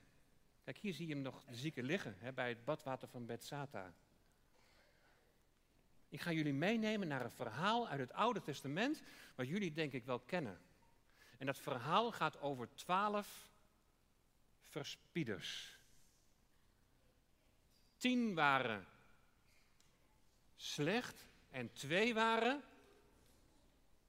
Kijk, 0.64 0.76
hier 0.76 0.94
zie 0.94 1.06
je 1.06 1.14
hem 1.14 1.22
nog 1.22 1.44
de 1.44 1.56
zieke 1.56 1.82
liggen 1.82 2.14
hè, 2.18 2.32
bij 2.32 2.48
het 2.48 2.64
badwater 2.64 3.08
van 3.08 3.26
Betsata. 3.26 3.94
Ik 6.08 6.20
ga 6.20 6.32
jullie 6.32 6.52
meenemen 6.52 7.08
naar 7.08 7.24
een 7.24 7.30
verhaal 7.30 7.88
uit 7.88 8.00
het 8.00 8.12
Oude 8.12 8.40
Testament, 8.40 9.02
wat 9.34 9.48
jullie 9.48 9.72
denk 9.72 9.92
ik 9.92 10.04
wel 10.04 10.20
kennen. 10.20 10.60
En 11.38 11.46
dat 11.46 11.58
verhaal 11.58 12.12
gaat 12.12 12.40
over 12.40 12.68
twaalf 12.74 13.50
verspieders. 14.68 15.78
Tien 17.96 18.34
waren 18.34 18.86
slecht 20.56 21.26
en 21.50 21.72
twee 21.72 22.14
waren 22.14 22.62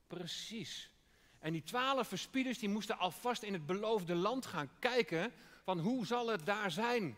precies. 0.08 0.90
En 1.40 1.52
die 1.52 1.64
twaalf 1.64 2.08
verspieders 2.08 2.60
die 2.60 2.70
moesten 2.70 2.98
alvast 2.98 3.44
in 3.44 3.54
het 3.54 3.66
beloofde 3.66 4.16
land 4.16 4.46
gaan 4.46 4.70
kijken 4.80 5.34
van 5.64 5.80
hoe 5.80 6.06
zal 6.06 6.28
het 6.28 6.46
daar 6.46 6.72
zijn? 6.72 7.18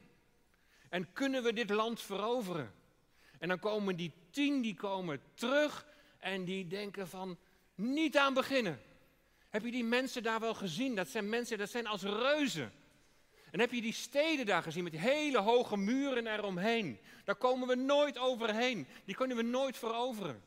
En 0.89 1.13
kunnen 1.13 1.43
we 1.43 1.53
dit 1.53 1.69
land 1.69 2.01
veroveren? 2.01 2.73
En 3.39 3.47
dan 3.47 3.59
komen 3.59 3.95
die 3.95 4.13
tien, 4.29 4.61
die 4.61 4.75
komen 4.75 5.21
terug 5.33 5.85
en 6.17 6.45
die 6.45 6.67
denken 6.67 7.07
van 7.07 7.37
niet 7.75 8.17
aan 8.17 8.33
beginnen. 8.33 8.81
Heb 9.57 9.65
je 9.65 9.71
die 9.71 9.83
mensen 9.83 10.23
daar 10.23 10.39
wel 10.39 10.53
gezien? 10.53 10.95
Dat 10.95 11.07
zijn 11.07 11.29
mensen, 11.29 11.57
dat 11.57 11.69
zijn 11.69 11.87
als 11.87 12.03
reuzen. 12.03 12.71
En 13.51 13.59
heb 13.59 13.71
je 13.71 13.81
die 13.81 13.93
steden 13.93 14.45
daar 14.45 14.63
gezien 14.63 14.83
met 14.83 14.91
die 14.91 15.01
hele 15.01 15.39
hoge 15.39 15.77
muren 15.77 16.27
eromheen? 16.27 16.99
Daar 17.23 17.35
komen 17.35 17.67
we 17.67 17.75
nooit 17.75 18.17
overheen. 18.17 18.87
Die 19.05 19.15
kunnen 19.15 19.37
we 19.37 19.43
nooit 19.43 19.77
veroveren. 19.77 20.43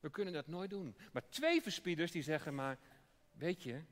We 0.00 0.10
kunnen 0.10 0.34
dat 0.34 0.46
nooit 0.46 0.70
doen. 0.70 0.96
Maar 1.12 1.28
twee 1.28 1.62
verspieders 1.62 2.10
die 2.10 2.22
zeggen 2.22 2.54
maar, 2.54 2.78
weet 3.32 3.62
je, 3.62 3.82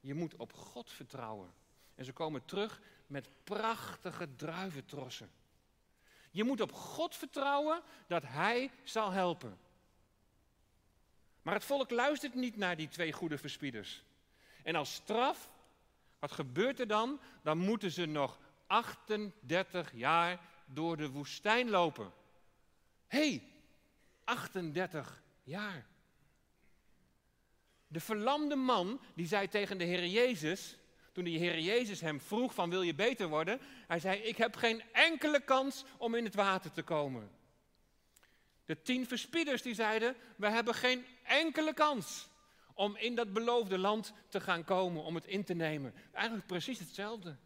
je 0.00 0.14
moet 0.14 0.36
op 0.36 0.52
God 0.52 0.90
vertrouwen. 0.90 1.54
En 1.94 2.04
ze 2.04 2.12
komen 2.12 2.44
terug 2.44 2.80
met 3.06 3.28
prachtige 3.44 4.34
druiventrossen. 4.36 5.30
Je 6.30 6.44
moet 6.44 6.60
op 6.60 6.72
God 6.72 7.16
vertrouwen 7.16 7.82
dat 8.06 8.22
Hij 8.26 8.70
zal 8.84 9.10
helpen. 9.10 9.58
Maar 11.48 11.56
het 11.56 11.66
volk 11.66 11.90
luistert 11.90 12.34
niet 12.34 12.56
naar 12.56 12.76
die 12.76 12.88
twee 12.88 13.12
goede 13.12 13.38
verspieders. 13.38 14.02
En 14.62 14.74
als 14.74 14.94
straf, 14.94 15.50
wat 16.18 16.32
gebeurt 16.32 16.80
er 16.80 16.86
dan? 16.86 17.20
Dan 17.42 17.58
moeten 17.58 17.90
ze 17.90 18.06
nog 18.06 18.38
38 18.66 19.92
jaar 19.94 20.40
door 20.66 20.96
de 20.96 21.10
woestijn 21.10 21.70
lopen. 21.70 22.12
Hé, 23.06 23.28
hey, 23.28 23.42
38 24.24 25.22
jaar. 25.42 25.86
De 27.86 28.00
verlamde 28.00 28.56
man 28.56 29.00
die 29.14 29.26
zei 29.26 29.48
tegen 29.48 29.78
de 29.78 29.84
Heer 29.84 30.06
Jezus, 30.06 30.78
toen 31.12 31.24
de 31.24 31.30
Heer 31.30 31.60
Jezus 31.60 32.00
hem 32.00 32.20
vroeg 32.20 32.54
van 32.54 32.70
wil 32.70 32.82
je 32.82 32.94
beter 32.94 33.28
worden, 33.28 33.60
hij 33.86 33.98
zei 33.98 34.20
ik 34.20 34.36
heb 34.36 34.56
geen 34.56 34.82
enkele 34.92 35.40
kans 35.40 35.84
om 35.98 36.14
in 36.14 36.24
het 36.24 36.34
water 36.34 36.72
te 36.72 36.82
komen. 36.82 37.37
De 38.68 38.82
tien 38.82 39.06
verspieders 39.06 39.62
die 39.62 39.74
zeiden 39.74 40.16
we 40.36 40.48
hebben 40.48 40.74
geen 40.74 41.04
enkele 41.22 41.74
kans 41.74 42.28
om 42.74 42.96
in 42.96 43.14
dat 43.14 43.32
beloofde 43.32 43.78
land 43.78 44.12
te 44.28 44.40
gaan 44.40 44.64
komen, 44.64 45.02
om 45.02 45.14
het 45.14 45.26
in 45.26 45.44
te 45.44 45.54
nemen. 45.54 45.94
Eigenlijk 46.12 46.46
precies 46.46 46.78
hetzelfde. 46.78 47.36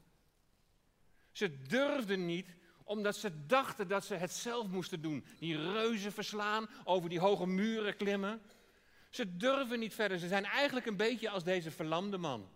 Ze 1.33 1.63
durfden 1.63 2.27
niet 2.27 2.47
omdat 2.85 3.17
ze 3.17 3.47
dachten 3.47 3.89
dat 3.89 4.05
ze 4.05 4.15
het 4.15 4.33
zelf 4.33 4.67
moesten 4.67 5.03
doen. 5.03 5.25
Die 5.39 5.73
reuzen 5.73 6.13
verslaan, 6.13 6.69
over 6.85 7.09
die 7.09 7.21
hoge 7.21 7.47
muren 7.47 7.97
klimmen. 7.97 8.43
Ze 9.11 9.37
durven 9.37 9.79
niet 9.79 9.95
verder. 9.95 10.19
Ze 10.19 10.29
zijn 10.29 10.45
eigenlijk 10.45 10.87
een 10.87 10.97
beetje 10.97 11.31
als 11.31 11.45
deze 11.45 11.71
verlamde 11.71 12.19
man. 12.19 12.49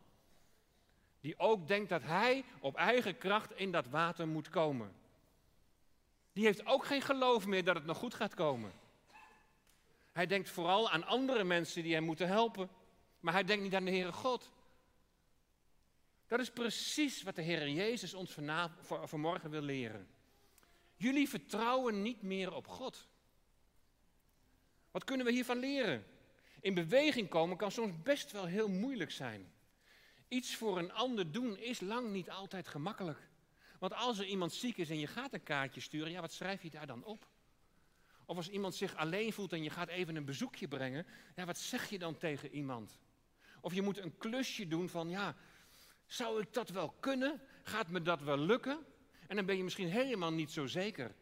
Die 1.20 1.38
ook 1.38 1.68
denkt 1.68 1.88
dat 1.88 2.02
hij 2.02 2.44
op 2.60 2.76
eigen 2.76 3.18
kracht 3.18 3.52
in 3.52 3.72
dat 3.72 3.88
water 3.88 4.28
moet 4.28 4.48
komen. 4.48 4.92
Die 6.36 6.44
heeft 6.44 6.66
ook 6.66 6.84
geen 6.84 7.02
geloof 7.02 7.46
meer 7.46 7.64
dat 7.64 7.74
het 7.74 7.84
nog 7.84 7.96
goed 7.96 8.14
gaat 8.14 8.34
komen. 8.34 8.72
Hij 10.12 10.26
denkt 10.26 10.48
vooral 10.50 10.90
aan 10.90 11.04
andere 11.04 11.44
mensen 11.44 11.82
die 11.82 11.94
hem 11.94 12.04
moeten 12.04 12.28
helpen. 12.28 12.70
Maar 13.20 13.32
hij 13.32 13.44
denkt 13.44 13.62
niet 13.62 13.74
aan 13.74 13.84
de 13.84 13.90
Heere 13.90 14.12
God. 14.12 14.52
Dat 16.26 16.40
is 16.40 16.50
precies 16.50 17.22
wat 17.22 17.34
de 17.34 17.42
Heer 17.42 17.68
Jezus 17.68 18.14
ons 18.14 18.36
vanmorgen 19.04 19.50
wil 19.50 19.60
leren. 19.60 20.08
Jullie 20.96 21.28
vertrouwen 21.28 22.02
niet 22.02 22.22
meer 22.22 22.54
op 22.54 22.66
God. 22.66 23.08
Wat 24.90 25.04
kunnen 25.04 25.26
we 25.26 25.32
hiervan 25.32 25.58
leren? 25.58 26.06
In 26.60 26.74
beweging 26.74 27.28
komen 27.28 27.56
kan 27.56 27.72
soms 27.72 28.02
best 28.02 28.32
wel 28.32 28.44
heel 28.44 28.68
moeilijk 28.68 29.10
zijn. 29.10 29.52
Iets 30.28 30.56
voor 30.56 30.78
een 30.78 30.92
ander 30.92 31.32
doen 31.32 31.58
is 31.58 31.80
lang 31.80 32.10
niet 32.10 32.30
altijd 32.30 32.68
gemakkelijk. 32.68 33.25
Want 33.78 33.94
als 33.94 34.18
er 34.18 34.26
iemand 34.26 34.52
ziek 34.52 34.76
is 34.76 34.90
en 34.90 34.98
je 34.98 35.06
gaat 35.06 35.32
een 35.32 35.42
kaartje 35.42 35.80
sturen, 35.80 36.10
ja, 36.10 36.20
wat 36.20 36.32
schrijf 36.32 36.62
je 36.62 36.70
daar 36.70 36.86
dan 36.86 37.04
op? 37.04 37.28
Of 38.24 38.36
als 38.36 38.48
iemand 38.48 38.74
zich 38.74 38.96
alleen 38.96 39.32
voelt 39.32 39.52
en 39.52 39.62
je 39.62 39.70
gaat 39.70 39.88
even 39.88 40.16
een 40.16 40.24
bezoekje 40.24 40.68
brengen, 40.68 41.06
ja, 41.34 41.44
wat 41.44 41.58
zeg 41.58 41.90
je 41.90 41.98
dan 41.98 42.16
tegen 42.18 42.50
iemand? 42.50 42.98
Of 43.60 43.74
je 43.74 43.82
moet 43.82 43.98
een 43.98 44.16
klusje 44.16 44.68
doen 44.68 44.88
van, 44.88 45.08
ja, 45.08 45.36
zou 46.06 46.40
ik 46.40 46.52
dat 46.52 46.68
wel 46.68 46.90
kunnen? 46.90 47.40
Gaat 47.62 47.88
me 47.88 48.02
dat 48.02 48.20
wel 48.20 48.38
lukken? 48.38 48.86
En 49.26 49.36
dan 49.36 49.46
ben 49.46 49.56
je 49.56 49.64
misschien 49.64 49.88
helemaal 49.88 50.32
niet 50.32 50.50
zo 50.50 50.66
zeker. 50.66 51.14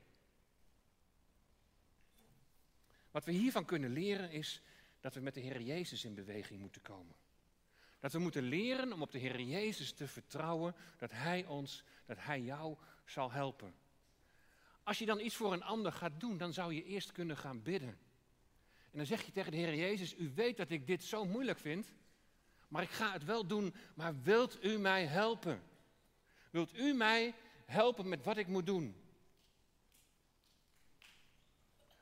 Wat 3.10 3.24
we 3.24 3.32
hiervan 3.32 3.64
kunnen 3.64 3.90
leren 3.90 4.30
is 4.30 4.62
dat 5.00 5.14
we 5.14 5.20
met 5.20 5.34
de 5.34 5.40
Heer 5.40 5.60
Jezus 5.60 6.04
in 6.04 6.14
beweging 6.14 6.60
moeten 6.60 6.82
komen. 6.82 7.14
Dat 8.04 8.12
we 8.12 8.18
moeten 8.18 8.42
leren 8.42 8.92
om 8.92 9.02
op 9.02 9.12
de 9.12 9.18
Heer 9.18 9.40
Jezus 9.40 9.92
te 9.92 10.08
vertrouwen 10.08 10.74
dat 10.98 11.10
Hij 11.12 11.46
ons, 11.46 11.84
dat 12.06 12.16
Hij 12.20 12.40
jou 12.40 12.76
zal 13.04 13.32
helpen. 13.32 13.74
Als 14.82 14.98
je 14.98 15.06
dan 15.06 15.20
iets 15.20 15.34
voor 15.34 15.52
een 15.52 15.62
ander 15.62 15.92
gaat 15.92 16.20
doen, 16.20 16.38
dan 16.38 16.52
zou 16.52 16.74
je 16.74 16.84
eerst 16.84 17.12
kunnen 17.12 17.36
gaan 17.36 17.62
bidden. 17.62 17.88
En 18.90 18.98
dan 18.98 19.06
zeg 19.06 19.22
je 19.22 19.32
tegen 19.32 19.50
de 19.50 19.56
Heer 19.56 19.74
Jezus, 19.74 20.14
u 20.18 20.32
weet 20.34 20.56
dat 20.56 20.70
ik 20.70 20.86
dit 20.86 21.04
zo 21.04 21.24
moeilijk 21.24 21.58
vind, 21.58 21.92
maar 22.68 22.82
ik 22.82 22.90
ga 22.90 23.12
het 23.12 23.24
wel 23.24 23.46
doen, 23.46 23.74
maar 23.94 24.22
wilt 24.22 24.64
u 24.64 24.78
mij 24.78 25.06
helpen? 25.06 25.62
Wilt 26.50 26.78
u 26.78 26.92
mij 26.92 27.34
helpen 27.66 28.08
met 28.08 28.24
wat 28.24 28.36
ik 28.36 28.46
moet 28.46 28.66
doen? 28.66 28.96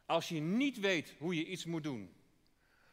Als 0.07 0.29
je 0.29 0.41
niet 0.41 0.79
weet 0.81 1.15
hoe 1.19 1.37
je 1.37 1.47
iets 1.47 1.65
moet 1.65 1.83
doen, 1.83 2.15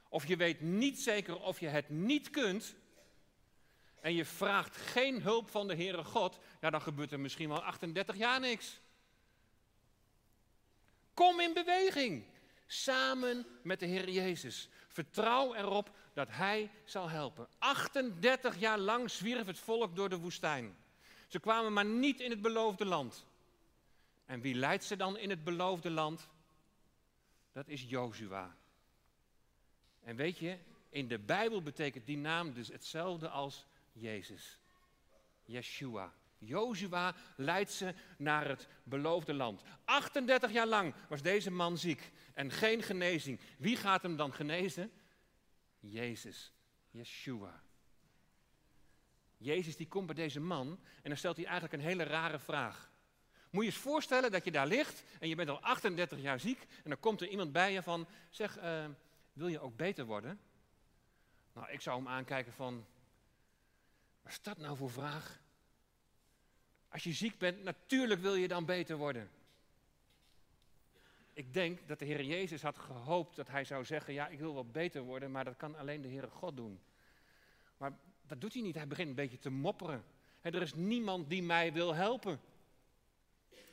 of 0.09 0.25
je 0.25 0.35
weet 0.35 0.61
niet 0.61 0.99
zeker 0.99 1.41
of 1.41 1.59
je 1.59 1.67
het 1.67 1.89
niet 1.89 2.29
kunt, 2.29 2.75
en 4.01 4.13
je 4.13 4.25
vraagt 4.25 4.77
geen 4.77 5.21
hulp 5.21 5.49
van 5.49 5.67
de 5.67 5.75
Heere 5.75 6.03
God, 6.03 6.39
ja, 6.61 6.69
dan 6.69 6.81
gebeurt 6.81 7.11
er 7.11 7.19
misschien 7.19 7.49
wel 7.49 7.63
38 7.63 8.15
jaar 8.15 8.39
niks. 8.39 8.79
Kom 11.13 11.39
in 11.39 11.53
beweging, 11.53 12.23
samen 12.67 13.45
met 13.63 13.79
de 13.79 13.85
Heer 13.85 14.09
Jezus. 14.09 14.69
Vertrouw 14.87 15.53
erop 15.53 15.91
dat 16.13 16.27
Hij 16.31 16.71
zal 16.85 17.09
helpen. 17.09 17.47
38 17.57 18.59
jaar 18.59 18.77
lang 18.77 19.11
zwierf 19.11 19.45
het 19.45 19.59
volk 19.59 19.95
door 19.95 20.09
de 20.09 20.17
woestijn. 20.17 20.77
Ze 21.27 21.39
kwamen 21.39 21.73
maar 21.73 21.85
niet 21.85 22.19
in 22.19 22.29
het 22.29 22.41
beloofde 22.41 22.85
land. 22.85 23.25
En 24.25 24.41
wie 24.41 24.55
leidt 24.55 24.83
ze 24.83 24.95
dan 24.95 25.17
in 25.17 25.29
het 25.29 25.43
beloofde 25.43 25.89
land? 25.89 26.29
Dat 27.51 27.67
is 27.67 27.83
Jozua. 27.87 28.55
En 30.03 30.15
weet 30.15 30.37
je, 30.37 30.57
in 30.89 31.07
de 31.07 31.19
Bijbel 31.19 31.61
betekent 31.61 32.05
die 32.05 32.17
naam 32.17 32.53
dus 32.53 32.67
hetzelfde 32.67 33.29
als 33.29 33.65
Jezus. 33.99 34.59
Yeshua. 35.43 36.13
Jozua 36.37 37.15
leidt 37.35 37.71
ze 37.71 37.93
naar 38.17 38.47
het 38.47 38.67
beloofde 38.83 39.33
land. 39.33 39.63
38 39.85 40.51
jaar 40.51 40.67
lang 40.67 40.93
was 41.09 41.21
deze 41.21 41.51
man 41.51 41.77
ziek 41.77 42.11
en 42.33 42.51
geen 42.51 42.83
genezing. 42.83 43.39
Wie 43.57 43.75
gaat 43.75 44.01
hem 44.01 44.15
dan 44.15 44.33
genezen? 44.33 44.91
Jezus, 45.79 46.53
Yeshua. 46.89 47.61
Jezus 49.37 49.75
die 49.75 49.87
komt 49.87 50.05
bij 50.05 50.15
deze 50.15 50.39
man 50.39 50.79
en 50.95 51.09
dan 51.09 51.17
stelt 51.17 51.35
hij 51.35 51.45
eigenlijk 51.45 51.73
een 51.73 51.89
hele 51.89 52.03
rare 52.03 52.39
vraag. 52.39 52.91
Moet 53.49 53.63
je 53.63 53.69
eens 53.69 53.79
voorstellen 53.79 54.31
dat 54.31 54.45
je 54.45 54.51
daar 54.51 54.67
ligt 54.67 55.03
en 55.19 55.29
je 55.29 55.35
bent 55.35 55.49
al 55.49 55.61
38 55.61 56.21
jaar 56.21 56.39
ziek 56.39 56.61
en 56.83 56.89
dan 56.89 56.99
komt 56.99 57.21
er 57.21 57.27
iemand 57.27 57.51
bij 57.51 57.73
je 57.73 57.83
van, 57.83 58.07
zeg, 58.29 58.57
uh, 58.57 58.85
wil 59.33 59.47
je 59.47 59.59
ook 59.59 59.75
beter 59.75 60.05
worden? 60.05 60.39
Nou, 61.53 61.71
ik 61.71 61.81
zou 61.81 61.97
hem 61.97 62.07
aankijken 62.07 62.53
van, 62.53 62.85
wat 64.21 64.31
is 64.31 64.41
dat 64.41 64.57
nou 64.57 64.77
voor 64.77 64.91
vraag? 64.91 65.39
Als 66.89 67.03
je 67.03 67.13
ziek 67.13 67.37
bent, 67.37 67.63
natuurlijk 67.63 68.21
wil 68.21 68.35
je 68.35 68.47
dan 68.47 68.65
beter 68.65 68.97
worden. 68.97 69.29
Ik 71.33 71.53
denk 71.53 71.87
dat 71.87 71.99
de 71.99 72.05
Heer 72.05 72.23
Jezus 72.23 72.61
had 72.61 72.77
gehoopt 72.77 73.35
dat 73.35 73.47
hij 73.47 73.63
zou 73.63 73.85
zeggen: 73.85 74.13
Ja, 74.13 74.27
ik 74.27 74.39
wil 74.39 74.53
wel 74.53 74.65
beter 74.65 75.01
worden, 75.01 75.31
maar 75.31 75.45
dat 75.45 75.57
kan 75.57 75.75
alleen 75.75 76.01
de 76.01 76.07
Heere 76.07 76.29
God 76.29 76.55
doen. 76.57 76.79
Maar 77.77 77.97
dat 78.21 78.41
doet 78.41 78.53
hij 78.53 78.61
niet. 78.61 78.75
Hij 78.75 78.87
begint 78.87 79.09
een 79.09 79.15
beetje 79.15 79.37
te 79.37 79.49
mopperen. 79.49 80.03
er 80.41 80.61
is 80.61 80.73
niemand 80.73 81.29
die 81.29 81.43
mij 81.43 81.73
wil 81.73 81.95
helpen. 81.95 82.39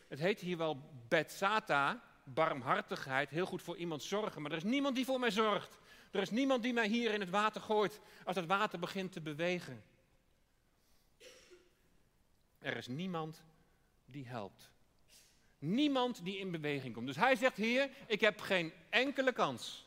Het 0.09 0.19
heet 0.19 0.41
hier 0.41 0.57
wel 0.57 0.81
Betsata, 1.09 2.03
barmhartigheid, 2.25 3.31
heel 3.31 3.47
goed 3.47 3.63
voor 3.63 3.77
iemand 3.77 4.03
zorgen, 4.03 4.43
maar 4.43 4.51
er 4.51 4.57
is 4.57 4.63
niemand 4.63 4.97
die 4.97 5.05
voor 5.05 5.21
mij 5.21 5.31
zorgt. 5.31 5.79
Er 6.11 6.21
is 6.21 6.31
niemand 6.31 6.63
die 6.63 6.73
mij 6.73 6.89
hier 6.89 7.13
in 7.13 7.21
het 7.21 7.31
water 7.31 7.61
gooit 7.61 8.01
als 8.25 8.37
het 8.37 8.47
water 8.47 8.79
begint 8.79 9.13
te 9.13 9.21
bewegen. 9.21 9.83
Er 12.59 12.77
is 12.77 12.87
niemand 12.87 13.43
die 14.05 14.27
helpt. 14.27 14.71
Niemand 15.59 16.25
die 16.25 16.39
in 16.39 16.51
beweging 16.51 16.95
komt. 16.95 17.07
Dus 17.07 17.17
hij 17.17 17.37
zegt: 17.37 17.57
Heer, 17.57 17.91
ik 18.07 18.21
heb 18.21 18.41
geen 18.41 18.73
enkele 18.91 19.33
kans. 19.33 19.87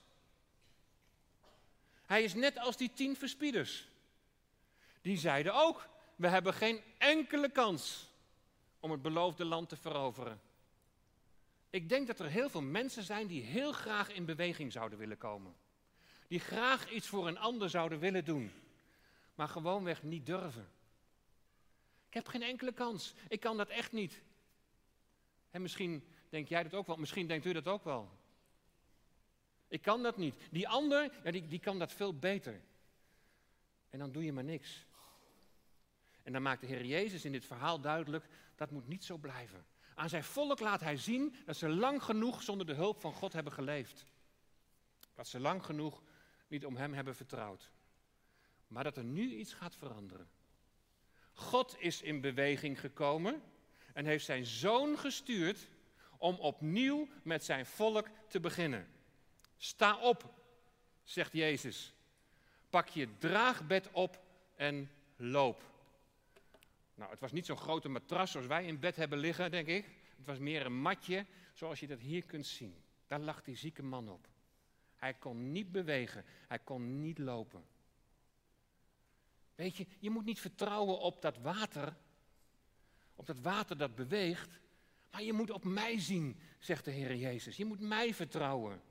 Hij 2.05 2.23
is 2.23 2.33
net 2.33 2.57
als 2.57 2.77
die 2.77 2.91
tien 2.93 3.15
verspieders. 3.15 3.87
Die 5.01 5.17
zeiden 5.17 5.53
ook: 5.53 5.89
We 6.15 6.27
hebben 6.27 6.53
geen 6.53 6.81
enkele 6.97 7.49
kans 7.49 8.09
om 8.79 8.91
het 8.91 9.01
beloofde 9.01 9.45
land 9.45 9.69
te 9.69 9.75
veroveren. 9.75 10.41
Ik 11.69 11.89
denk 11.89 12.07
dat 12.07 12.19
er 12.19 12.29
heel 12.29 12.49
veel 12.49 12.61
mensen 12.61 13.03
zijn 13.03 13.27
die 13.27 13.43
heel 13.43 13.71
graag 13.71 14.09
in 14.09 14.25
beweging 14.25 14.71
zouden 14.71 14.99
willen 14.99 15.17
komen. 15.17 15.55
Die 16.27 16.39
graag 16.39 16.91
iets 16.91 17.07
voor 17.07 17.27
een 17.27 17.37
ander 17.37 17.69
zouden 17.69 17.99
willen 17.99 18.25
doen, 18.25 18.51
maar 19.35 19.47
gewoonweg 19.47 20.03
niet 20.03 20.25
durven. 20.25 20.69
Ik 22.09 22.15
heb 22.15 22.27
geen 22.27 22.41
enkele 22.41 22.73
kans. 22.73 23.13
Ik 23.27 23.39
kan 23.39 23.57
dat 23.57 23.69
echt 23.69 23.91
niet. 23.91 24.21
En 25.51 25.61
misschien 25.61 26.03
denk 26.29 26.47
jij 26.47 26.63
dat 26.63 26.73
ook 26.73 26.87
wel. 26.87 26.95
Misschien 26.95 27.27
denkt 27.27 27.45
u 27.45 27.53
dat 27.53 27.67
ook 27.67 27.83
wel. 27.83 28.09
Ik 29.67 29.81
kan 29.81 30.03
dat 30.03 30.17
niet. 30.17 30.35
Die 30.51 30.67
ander, 30.67 31.11
ja, 31.23 31.31
die, 31.31 31.47
die 31.47 31.59
kan 31.59 31.79
dat 31.79 31.91
veel 31.91 32.17
beter. 32.17 32.61
En 33.89 33.99
dan 33.99 34.11
doe 34.11 34.23
je 34.23 34.33
maar 34.33 34.43
niks. 34.43 34.85
En 36.23 36.33
dan 36.33 36.41
maakt 36.41 36.61
de 36.61 36.67
Heer 36.67 36.85
Jezus 36.85 37.25
in 37.25 37.31
dit 37.31 37.45
verhaal 37.45 37.81
duidelijk, 37.81 38.25
dat 38.55 38.71
moet 38.71 38.87
niet 38.87 39.03
zo 39.03 39.17
blijven. 39.17 39.65
Aan 39.95 40.09
zijn 40.09 40.23
volk 40.23 40.59
laat 40.59 40.79
hij 40.79 40.97
zien 40.97 41.35
dat 41.45 41.57
ze 41.57 41.69
lang 41.69 42.03
genoeg 42.03 42.43
zonder 42.43 42.65
de 42.65 42.73
hulp 42.73 42.99
van 42.99 43.13
God 43.13 43.33
hebben 43.33 43.53
geleefd. 43.53 44.05
Dat 45.13 45.27
ze 45.27 45.39
lang 45.39 45.65
genoeg 45.65 46.03
niet 46.47 46.65
om 46.65 46.75
hem 46.75 46.93
hebben 46.93 47.15
vertrouwd. 47.15 47.71
Maar 48.67 48.83
dat 48.83 48.97
er 48.97 49.03
nu 49.03 49.35
iets 49.35 49.53
gaat 49.53 49.75
veranderen. 49.75 50.29
God 51.39 51.75
is 51.77 52.01
in 52.01 52.21
beweging 52.21 52.79
gekomen 52.79 53.41
en 53.93 54.05
heeft 54.05 54.25
zijn 54.25 54.45
zoon 54.45 54.97
gestuurd 54.97 55.67
om 56.17 56.35
opnieuw 56.35 57.07
met 57.23 57.43
zijn 57.43 57.65
volk 57.65 58.07
te 58.27 58.39
beginnen. 58.39 58.87
Sta 59.57 59.97
op, 59.97 60.33
zegt 61.03 61.33
Jezus. 61.33 61.93
Pak 62.69 62.87
je 62.87 63.17
draagbed 63.17 63.89
op 63.91 64.21
en 64.55 64.91
loop. 65.15 65.63
Nou, 66.95 67.11
het 67.11 67.19
was 67.19 67.31
niet 67.31 67.45
zo'n 67.45 67.57
grote 67.57 67.89
matras 67.89 68.31
zoals 68.31 68.47
wij 68.47 68.65
in 68.65 68.79
bed 68.79 68.95
hebben 68.95 69.17
liggen, 69.17 69.51
denk 69.51 69.67
ik. 69.67 69.85
Het 70.17 70.25
was 70.25 70.39
meer 70.39 70.65
een 70.65 70.81
matje, 70.81 71.25
zoals 71.53 71.79
je 71.79 71.87
dat 71.87 71.99
hier 71.99 72.23
kunt 72.23 72.47
zien. 72.47 72.75
Daar 73.07 73.19
lag 73.19 73.43
die 73.43 73.55
zieke 73.55 73.83
man 73.83 74.09
op. 74.09 74.27
Hij 74.95 75.13
kon 75.13 75.51
niet 75.51 75.71
bewegen, 75.71 76.25
hij 76.47 76.59
kon 76.59 77.01
niet 77.01 77.17
lopen. 77.17 77.63
Weet 79.59 79.77
je, 79.77 79.85
je 79.99 80.09
moet 80.09 80.25
niet 80.25 80.39
vertrouwen 80.39 80.99
op 80.99 81.21
dat 81.21 81.37
water, 81.37 81.95
op 83.15 83.25
dat 83.25 83.39
water 83.39 83.77
dat 83.77 83.95
beweegt, 83.95 84.59
maar 85.11 85.23
je 85.23 85.33
moet 85.33 85.51
op 85.51 85.63
mij 85.63 85.99
zien, 85.99 86.39
zegt 86.59 86.85
de 86.85 86.91
Heer 86.91 87.15
Jezus. 87.15 87.57
Je 87.57 87.65
moet 87.65 87.79
mij 87.79 88.13
vertrouwen. 88.13 88.81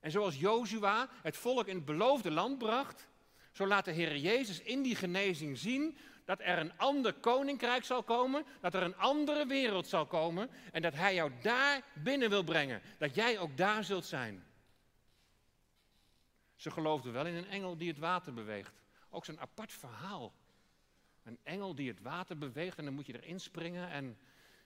En 0.00 0.10
zoals 0.10 0.38
Jozua 0.38 1.08
het 1.22 1.36
volk 1.36 1.66
in 1.66 1.76
het 1.76 1.84
beloofde 1.84 2.30
land 2.30 2.58
bracht, 2.58 3.08
zo 3.52 3.66
laat 3.66 3.84
de 3.84 3.92
Heer 3.92 4.16
Jezus 4.16 4.60
in 4.60 4.82
die 4.82 4.96
genezing 4.96 5.58
zien 5.58 5.96
dat 6.24 6.40
er 6.40 6.58
een 6.58 6.78
ander 6.78 7.12
koninkrijk 7.12 7.84
zal 7.84 8.02
komen, 8.02 8.44
dat 8.60 8.74
er 8.74 8.82
een 8.82 8.96
andere 8.96 9.46
wereld 9.46 9.86
zal 9.86 10.06
komen 10.06 10.50
en 10.72 10.82
dat 10.82 10.94
Hij 10.94 11.14
jou 11.14 11.32
daar 11.42 11.82
binnen 12.02 12.30
wil 12.30 12.44
brengen, 12.44 12.82
dat 12.98 13.14
jij 13.14 13.38
ook 13.38 13.56
daar 13.56 13.84
zult 13.84 14.04
zijn. 14.04 14.44
Ze 16.64 16.70
geloofden 16.70 17.12
wel 17.12 17.26
in 17.26 17.34
een 17.34 17.48
engel 17.48 17.76
die 17.76 17.88
het 17.88 17.98
water 17.98 18.34
beweegt. 18.34 18.82
Ook 19.10 19.24
zo'n 19.24 19.40
apart 19.40 19.72
verhaal. 19.72 20.34
Een 21.22 21.38
engel 21.42 21.74
die 21.74 21.88
het 21.88 22.00
water 22.00 22.38
beweegt 22.38 22.78
en 22.78 22.84
dan 22.84 22.94
moet 22.94 23.06
je 23.06 23.22
erin 23.22 23.40
springen 23.40 23.90
en, 23.90 24.18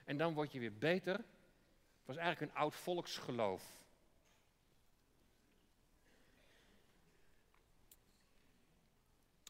en 0.05 0.17
dan 0.17 0.35
word 0.35 0.53
je 0.53 0.59
weer 0.59 0.79
beter. 0.79 1.15
Het 1.15 2.05
was 2.05 2.17
eigenlijk 2.17 2.53
een 2.53 2.59
oud 2.59 2.75
volksgeloof. 2.75 3.77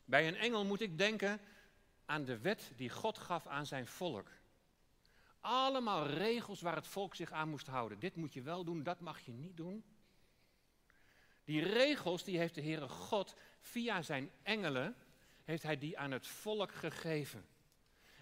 Bij 0.05 0.29
een 0.29 0.37
engel 0.37 0.65
moet 0.65 0.81
ik 0.81 0.99
denken 0.99 1.41
aan 2.05 2.25
de 2.25 2.39
wet 2.39 2.73
die 2.77 2.91
God 2.91 3.19
gaf 3.19 3.47
aan 3.47 3.67
zijn 3.67 3.87
volk. 3.87 4.31
Allemaal 5.41 6.07
regels 6.07 6.61
waar 6.61 6.77
het 6.77 6.87
volk 6.87 7.15
zich 7.15 7.31
aan 7.31 7.49
moest 7.49 7.67
houden. 7.67 7.99
Dit 7.99 8.17
moet 8.17 8.33
je 8.33 8.43
wel 8.43 8.65
doen, 8.65 8.83
dat 8.83 9.01
mag 9.01 9.21
je 9.21 9.33
niet 9.33 9.57
doen. 9.57 9.85
Die 11.49 11.63
regels 11.63 12.25
die 12.25 12.39
heeft 12.39 12.55
de 12.55 12.63
Heere 12.63 12.89
God 12.89 13.35
via 13.61 14.03
zijn 14.03 14.31
engelen, 14.43 14.97
heeft 15.45 15.63
hij 15.63 15.79
die 15.79 15.99
aan 15.99 16.11
het 16.11 16.27
volk 16.27 16.73
gegeven. 16.73 17.47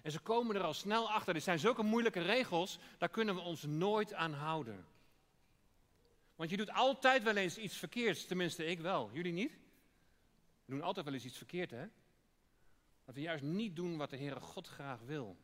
En 0.01 0.11
ze 0.11 0.19
komen 0.19 0.55
er 0.55 0.61
al 0.61 0.73
snel 0.73 1.11
achter. 1.11 1.33
Dit 1.33 1.43
zijn 1.43 1.59
zulke 1.59 1.83
moeilijke 1.83 2.21
regels, 2.21 2.79
daar 2.97 3.09
kunnen 3.09 3.35
we 3.35 3.41
ons 3.41 3.63
nooit 3.63 4.13
aan 4.13 4.33
houden. 4.33 4.85
Want 6.35 6.49
je 6.49 6.57
doet 6.57 6.71
altijd 6.71 7.23
wel 7.23 7.35
eens 7.35 7.57
iets 7.57 7.77
verkeerds, 7.77 8.25
tenminste 8.25 8.65
ik 8.65 8.79
wel. 8.79 9.09
Jullie 9.13 9.33
niet? 9.33 9.51
We 10.65 10.73
doen 10.73 10.81
altijd 10.81 11.05
wel 11.05 11.13
eens 11.13 11.25
iets 11.25 11.37
verkeerd, 11.37 11.71
hè? 11.71 11.85
Dat 13.05 13.15
we 13.15 13.21
juist 13.21 13.43
niet 13.43 13.75
doen 13.75 13.97
wat 13.97 14.09
de 14.09 14.17
Heere 14.17 14.39
God 14.39 14.67
graag 14.67 14.99
wil. 15.05 15.37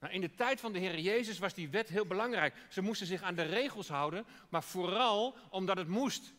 Nou, 0.00 0.12
in 0.12 0.20
de 0.20 0.34
tijd 0.34 0.60
van 0.60 0.72
de 0.72 0.78
Heer 0.78 0.98
Jezus 0.98 1.38
was 1.38 1.54
die 1.54 1.68
wet 1.68 1.88
heel 1.88 2.06
belangrijk. 2.06 2.54
Ze 2.68 2.82
moesten 2.82 3.06
zich 3.06 3.22
aan 3.22 3.34
de 3.34 3.42
regels 3.42 3.88
houden, 3.88 4.26
maar 4.48 4.62
vooral 4.62 5.36
omdat 5.50 5.76
het 5.76 5.88
moest. 5.88 6.36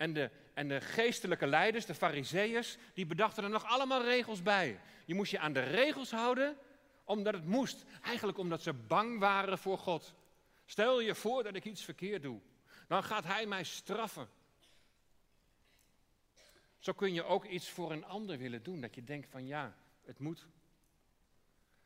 En 0.00 0.12
de, 0.12 0.30
en 0.54 0.68
de 0.68 0.80
geestelijke 0.80 1.46
leiders, 1.46 1.86
de 1.86 1.94
fariseeërs, 1.94 2.76
die 2.94 3.06
bedachten 3.06 3.44
er 3.44 3.50
nog 3.50 3.64
allemaal 3.64 4.02
regels 4.02 4.42
bij. 4.42 4.80
Je 5.04 5.14
moest 5.14 5.30
je 5.30 5.38
aan 5.38 5.52
de 5.52 5.62
regels 5.62 6.10
houden 6.10 6.56
omdat 7.04 7.34
het 7.34 7.46
moest. 7.46 7.84
Eigenlijk 8.02 8.38
omdat 8.38 8.62
ze 8.62 8.72
bang 8.72 9.18
waren 9.18 9.58
voor 9.58 9.78
God. 9.78 10.14
Stel 10.64 11.00
je 11.00 11.14
voor 11.14 11.42
dat 11.42 11.54
ik 11.54 11.64
iets 11.64 11.84
verkeerd 11.84 12.22
doe. 12.22 12.40
Dan 12.88 13.04
gaat 13.04 13.24
hij 13.24 13.46
mij 13.46 13.64
straffen. 13.64 14.28
Zo 16.78 16.92
kun 16.92 17.12
je 17.12 17.24
ook 17.24 17.44
iets 17.44 17.68
voor 17.68 17.92
een 17.92 18.04
ander 18.04 18.38
willen 18.38 18.62
doen. 18.62 18.80
Dat 18.80 18.94
je 18.94 19.04
denkt 19.04 19.28
van 19.28 19.46
ja, 19.46 19.76
het 20.04 20.18
moet. 20.18 20.46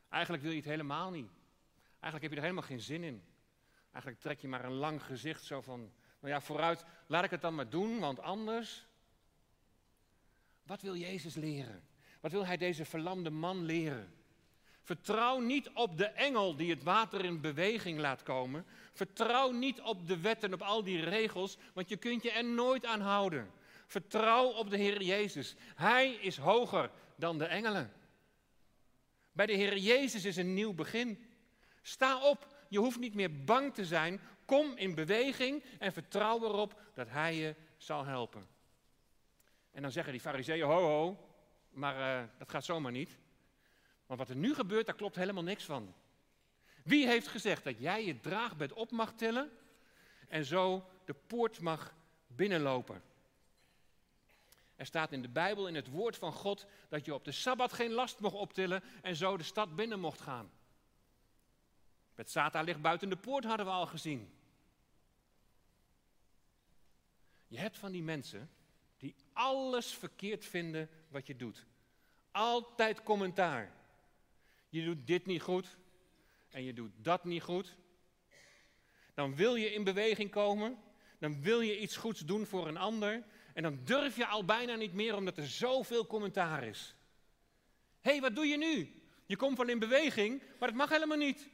Eigenlijk 0.08 0.42
wil 0.42 0.52
je 0.52 0.58
het 0.58 0.68
helemaal 0.68 1.10
niet. 1.10 1.30
Eigenlijk 2.00 2.22
heb 2.22 2.30
je 2.30 2.36
er 2.36 2.42
helemaal 2.42 2.68
geen 2.68 2.80
zin 2.80 3.02
in. 3.02 3.24
Eigenlijk 3.92 4.20
trek 4.20 4.40
je 4.40 4.48
maar 4.48 4.64
een 4.64 4.72
lang 4.72 5.02
gezicht 5.02 5.44
zo 5.44 5.60
van, 5.60 5.92
nou 6.24 6.36
ja, 6.36 6.42
vooruit, 6.46 6.84
laat 7.06 7.24
ik 7.24 7.30
het 7.30 7.40
dan 7.40 7.54
maar 7.54 7.68
doen, 7.68 7.98
want 7.98 8.20
anders. 8.20 8.86
Wat 10.62 10.82
wil 10.82 10.96
Jezus 10.96 11.34
leren? 11.34 11.84
Wat 12.20 12.32
wil 12.32 12.46
hij 12.46 12.56
deze 12.56 12.84
verlamde 12.84 13.30
man 13.30 13.64
leren? 13.64 14.14
Vertrouw 14.82 15.38
niet 15.38 15.70
op 15.74 15.98
de 15.98 16.06
engel 16.06 16.56
die 16.56 16.70
het 16.70 16.82
water 16.82 17.24
in 17.24 17.40
beweging 17.40 17.98
laat 17.98 18.22
komen. 18.22 18.66
Vertrouw 18.92 19.50
niet 19.50 19.80
op 19.80 20.06
de 20.06 20.20
wetten, 20.20 20.52
op 20.52 20.62
al 20.62 20.82
die 20.82 21.04
regels, 21.04 21.56
want 21.72 21.88
je 21.88 21.96
kunt 21.96 22.22
je 22.22 22.30
er 22.30 22.44
nooit 22.44 22.86
aan 22.86 23.00
houden. 23.00 23.50
Vertrouw 23.86 24.46
op 24.46 24.70
de 24.70 24.76
Heer 24.76 25.02
Jezus. 25.02 25.54
Hij 25.74 26.12
is 26.12 26.36
hoger 26.36 26.90
dan 27.16 27.38
de 27.38 27.46
engelen. 27.46 27.92
Bij 29.32 29.46
de 29.46 29.52
Heer 29.52 29.76
Jezus 29.76 30.24
is 30.24 30.36
een 30.36 30.54
nieuw 30.54 30.72
begin. 30.72 31.24
Sta 31.82 32.20
op, 32.20 32.54
je 32.68 32.78
hoeft 32.78 32.98
niet 32.98 33.14
meer 33.14 33.44
bang 33.44 33.74
te 33.74 33.84
zijn. 33.84 34.20
Kom 34.44 34.76
in 34.76 34.94
beweging 34.94 35.64
en 35.78 35.92
vertrouw 35.92 36.44
erop 36.44 36.80
dat 36.94 37.08
Hij 37.08 37.34
je 37.34 37.54
zal 37.76 38.04
helpen. 38.04 38.46
En 39.70 39.82
dan 39.82 39.92
zeggen 39.92 40.12
die 40.12 40.20
fariseeën, 40.20 40.66
ho 40.66 40.82
ho, 40.82 41.28
maar 41.70 42.22
uh, 42.22 42.28
dat 42.38 42.50
gaat 42.50 42.64
zomaar 42.64 42.92
niet. 42.92 43.18
Want 44.06 44.18
wat 44.18 44.28
er 44.28 44.36
nu 44.36 44.54
gebeurt, 44.54 44.86
daar 44.86 44.94
klopt 44.94 45.16
helemaal 45.16 45.42
niks 45.42 45.64
van. 45.64 45.94
Wie 46.84 47.06
heeft 47.06 47.28
gezegd 47.28 47.64
dat 47.64 47.78
jij 47.78 48.04
je 48.04 48.20
draagbed 48.20 48.72
op 48.72 48.90
mag 48.90 49.12
tillen 49.12 49.50
en 50.28 50.44
zo 50.44 50.84
de 51.04 51.14
poort 51.14 51.60
mag 51.60 51.94
binnenlopen? 52.26 53.02
Er 54.76 54.86
staat 54.86 55.12
in 55.12 55.22
de 55.22 55.28
Bijbel, 55.28 55.68
in 55.68 55.74
het 55.74 55.90
woord 55.90 56.16
van 56.16 56.32
God, 56.32 56.66
dat 56.88 57.04
je 57.04 57.14
op 57.14 57.24
de 57.24 57.32
Sabbat 57.32 57.72
geen 57.72 57.92
last 57.92 58.20
mocht 58.20 58.34
optillen 58.34 58.82
en 59.02 59.16
zo 59.16 59.36
de 59.36 59.42
stad 59.42 59.76
binnen 59.76 60.00
mocht 60.00 60.20
gaan. 60.20 60.50
Sata 62.16 62.60
ligt 62.60 62.80
buiten 62.80 63.08
de 63.08 63.16
poort, 63.16 63.44
hadden 63.44 63.66
we 63.66 63.72
al 63.72 63.86
gezien. 63.86 64.32
Je 67.46 67.58
hebt 67.58 67.78
van 67.78 67.92
die 67.92 68.02
mensen 68.02 68.50
die 68.96 69.14
alles 69.32 69.94
verkeerd 69.94 70.44
vinden 70.44 70.88
wat 71.08 71.26
je 71.26 71.36
doet. 71.36 71.66
Altijd 72.30 73.02
commentaar. 73.02 73.72
Je 74.68 74.84
doet 74.84 75.06
dit 75.06 75.26
niet 75.26 75.42
goed 75.42 75.76
en 76.50 76.64
je 76.64 76.72
doet 76.72 76.92
dat 76.96 77.24
niet 77.24 77.42
goed. 77.42 77.76
Dan 79.14 79.36
wil 79.36 79.54
je 79.54 79.72
in 79.72 79.84
beweging 79.84 80.30
komen, 80.30 80.78
dan 81.18 81.42
wil 81.42 81.60
je 81.60 81.80
iets 81.80 81.96
goeds 81.96 82.20
doen 82.20 82.46
voor 82.46 82.68
een 82.68 82.76
ander 82.76 83.24
en 83.54 83.62
dan 83.62 83.80
durf 83.84 84.16
je 84.16 84.26
al 84.26 84.44
bijna 84.44 84.74
niet 84.74 84.92
meer 84.92 85.16
omdat 85.16 85.36
er 85.36 85.48
zoveel 85.48 86.06
commentaar 86.06 86.64
is. 86.64 86.94
Hé, 88.00 88.10
hey, 88.10 88.20
wat 88.20 88.34
doe 88.34 88.46
je 88.46 88.56
nu? 88.56 89.02
Je 89.26 89.36
komt 89.36 89.56
van 89.56 89.68
in 89.68 89.78
beweging, 89.78 90.42
maar 90.58 90.68
dat 90.68 90.78
mag 90.78 90.88
helemaal 90.88 91.16
niet. 91.16 91.48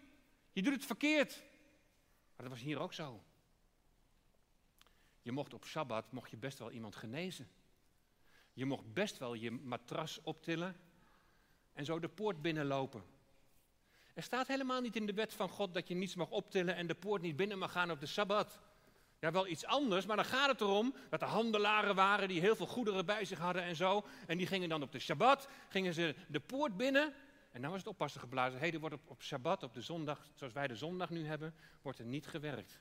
Je 0.52 0.62
doet 0.62 0.72
het 0.72 0.86
verkeerd. 0.86 1.42
Maar 2.36 2.48
dat 2.48 2.58
was 2.58 2.60
hier 2.60 2.78
ook 2.78 2.92
zo. 2.92 3.22
Je 5.22 5.32
mocht 5.32 5.54
op 5.54 5.64
Sabbat 5.64 6.12
mocht 6.12 6.30
je 6.30 6.36
best 6.36 6.58
wel 6.58 6.70
iemand 6.70 6.96
genezen. 6.96 7.48
Je 8.52 8.64
mocht 8.64 8.92
best 8.92 9.18
wel 9.18 9.34
je 9.34 9.50
matras 9.50 10.20
optillen 10.22 10.76
en 11.72 11.84
zo 11.84 11.98
de 11.98 12.08
poort 12.08 12.42
binnenlopen. 12.42 13.04
Er 14.14 14.22
staat 14.22 14.46
helemaal 14.46 14.80
niet 14.80 14.96
in 14.96 15.06
de 15.06 15.12
wet 15.12 15.34
van 15.34 15.48
God 15.48 15.74
dat 15.74 15.88
je 15.88 15.94
niets 15.94 16.14
mag 16.14 16.30
optillen 16.30 16.74
en 16.74 16.86
de 16.86 16.94
poort 16.94 17.22
niet 17.22 17.36
binnen 17.36 17.58
mag 17.58 17.72
gaan 17.72 17.90
op 17.90 18.00
de 18.00 18.06
Sabbat. 18.06 18.60
Ja, 19.20 19.30
wel 19.30 19.46
iets 19.46 19.64
anders, 19.64 20.06
maar 20.06 20.16
dan 20.16 20.24
gaat 20.24 20.48
het 20.48 20.60
erom 20.60 20.94
dat 21.10 21.22
er 21.22 21.28
handelaren 21.28 21.94
waren 21.94 22.28
die 22.28 22.40
heel 22.40 22.56
veel 22.56 22.66
goederen 22.66 23.06
bij 23.06 23.24
zich 23.24 23.38
hadden 23.38 23.62
en 23.62 23.76
zo. 23.76 24.04
En 24.26 24.38
die 24.38 24.46
gingen 24.46 24.68
dan 24.68 24.82
op 24.82 24.92
de 24.92 24.98
Shabbat, 24.98 25.48
gingen 25.68 25.94
ze 25.94 26.14
de 26.28 26.40
poort 26.40 26.76
binnen. 26.76 27.14
En 27.50 27.62
dan 27.62 27.70
was 27.70 27.80
het 27.80 27.88
oppassen 27.88 28.20
geblazen. 28.20 28.60
Hé, 28.60 28.66
er 28.68 28.80
wordt 28.80 28.94
op, 28.94 29.10
op 29.10 29.22
op 29.62 29.74
de 29.74 29.80
zondag, 29.80 30.30
zoals 30.34 30.52
wij 30.52 30.66
de 30.66 30.76
zondag 30.76 31.10
nu 31.10 31.26
hebben, 31.26 31.54
wordt 31.82 31.98
er 31.98 32.04
niet 32.04 32.26
gewerkt. 32.26 32.80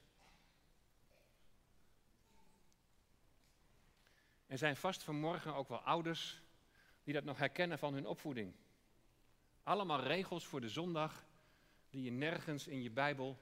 Er 4.47 4.57
zijn 4.57 4.75
vast 4.75 5.03
vanmorgen 5.03 5.53
ook 5.53 5.69
wel 5.69 5.81
ouders 5.81 6.41
die 7.03 7.13
dat 7.13 7.23
nog 7.23 7.37
herkennen 7.37 7.79
van 7.79 7.93
hun 7.93 8.07
opvoeding. 8.07 8.53
Allemaal 9.63 10.03
regels 10.03 10.45
voor 10.45 10.61
de 10.61 10.69
zondag 10.69 11.25
die 11.89 12.03
je 12.03 12.11
nergens 12.11 12.67
in 12.67 12.81
je 12.81 12.91
Bijbel 12.91 13.39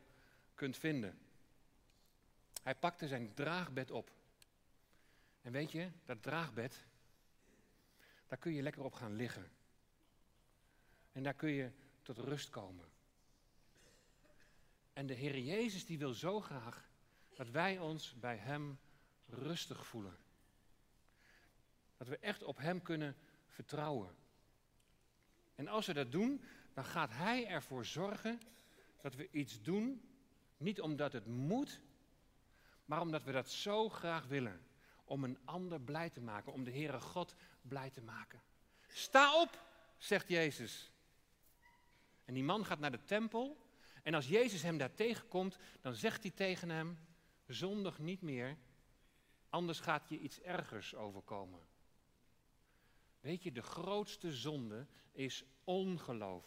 kunt 0.53 0.77
vinden. 0.77 1.19
Hij 2.63 2.75
pakte 2.75 3.07
zijn 3.07 3.33
draagbed 3.33 3.91
op. 3.91 4.11
En 5.41 5.51
weet 5.51 5.71
je, 5.71 5.89
dat 6.05 6.21
draagbed, 6.21 6.85
daar 8.27 8.37
kun 8.37 8.53
je 8.53 8.61
lekker 8.61 8.83
op 8.83 8.93
gaan 8.93 9.15
liggen. 9.15 9.51
En 11.17 11.23
daar 11.23 11.33
kun 11.33 11.49
je 11.49 11.71
tot 12.01 12.17
rust 12.17 12.49
komen. 12.49 12.85
En 14.93 15.07
de 15.07 15.13
Heer 15.13 15.39
Jezus 15.39 15.85
die 15.85 15.97
wil 15.97 16.13
zo 16.13 16.41
graag 16.41 16.89
dat 17.35 17.49
wij 17.49 17.79
ons 17.79 18.19
bij 18.19 18.37
Hem 18.37 18.79
rustig 19.25 19.87
voelen. 19.87 20.17
Dat 21.97 22.07
we 22.07 22.17
echt 22.17 22.43
op 22.43 22.57
Hem 22.57 22.81
kunnen 22.81 23.15
vertrouwen. 23.47 24.15
En 25.55 25.67
als 25.67 25.85
we 25.85 25.93
dat 25.93 26.11
doen, 26.11 26.43
dan 26.73 26.85
gaat 26.85 27.11
Hij 27.11 27.47
ervoor 27.47 27.85
zorgen 27.85 28.39
dat 29.01 29.15
we 29.15 29.29
iets 29.31 29.61
doen, 29.61 30.09
niet 30.57 30.81
omdat 30.81 31.13
het 31.13 31.25
moet, 31.25 31.79
maar 32.85 33.01
omdat 33.01 33.23
we 33.23 33.31
dat 33.31 33.49
zo 33.49 33.89
graag 33.89 34.27
willen. 34.27 34.65
Om 35.03 35.23
een 35.23 35.37
ander 35.45 35.81
blij 35.81 36.09
te 36.09 36.21
maken, 36.21 36.53
om 36.53 36.63
de 36.63 36.71
Heere 36.71 36.99
God 36.99 37.35
blij 37.61 37.89
te 37.89 38.01
maken. 38.01 38.41
Sta 38.87 39.41
op, 39.41 39.61
zegt 39.97 40.27
Jezus. 40.27 40.91
En 42.27 42.33
die 42.33 42.43
man 42.43 42.65
gaat 42.65 42.79
naar 42.79 42.91
de 42.91 43.03
tempel. 43.03 43.57
En 44.03 44.13
als 44.13 44.27
Jezus 44.27 44.61
hem 44.61 44.77
daar 44.77 44.93
tegenkomt, 44.93 45.57
dan 45.81 45.93
zegt 45.93 46.21
hij 46.21 46.31
tegen 46.31 46.69
hem: 46.69 46.97
Zondig 47.45 47.99
niet 47.99 48.21
meer, 48.21 48.57
anders 49.49 49.79
gaat 49.79 50.09
je 50.09 50.19
iets 50.19 50.41
ergers 50.41 50.95
overkomen. 50.95 51.59
Weet 53.19 53.43
je, 53.43 53.51
de 53.51 53.61
grootste 53.61 54.31
zonde 54.33 54.87
is 55.11 55.43
ongeloof. 55.63 56.45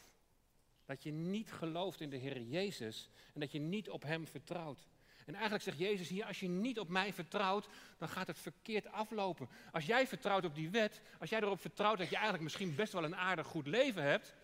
Dat 0.84 1.02
je 1.02 1.10
niet 1.10 1.52
gelooft 1.52 2.00
in 2.00 2.10
de 2.10 2.16
Heer 2.16 2.40
Jezus 2.40 3.08
en 3.34 3.40
dat 3.40 3.52
je 3.52 3.58
niet 3.58 3.90
op 3.90 4.02
Hem 4.02 4.26
vertrouwt. 4.26 4.88
En 5.26 5.34
eigenlijk 5.34 5.64
zegt 5.64 5.78
Jezus 5.78 6.08
hier, 6.08 6.24
als 6.24 6.40
je 6.40 6.48
niet 6.48 6.78
op 6.78 6.88
mij 6.88 7.12
vertrouwt, 7.12 7.68
dan 7.98 8.08
gaat 8.08 8.26
het 8.26 8.38
verkeerd 8.38 8.86
aflopen. 8.86 9.48
Als 9.72 9.86
jij 9.86 10.06
vertrouwt 10.06 10.44
op 10.44 10.54
die 10.54 10.70
wet, 10.70 11.00
als 11.18 11.30
jij 11.30 11.40
erop 11.40 11.60
vertrouwt 11.60 11.98
dat 11.98 12.08
je 12.08 12.14
eigenlijk 12.14 12.44
misschien 12.44 12.74
best 12.74 12.92
wel 12.92 13.04
een 13.04 13.16
aardig 13.16 13.46
goed 13.46 13.66
leven 13.66 14.02
hebt, 14.02 14.34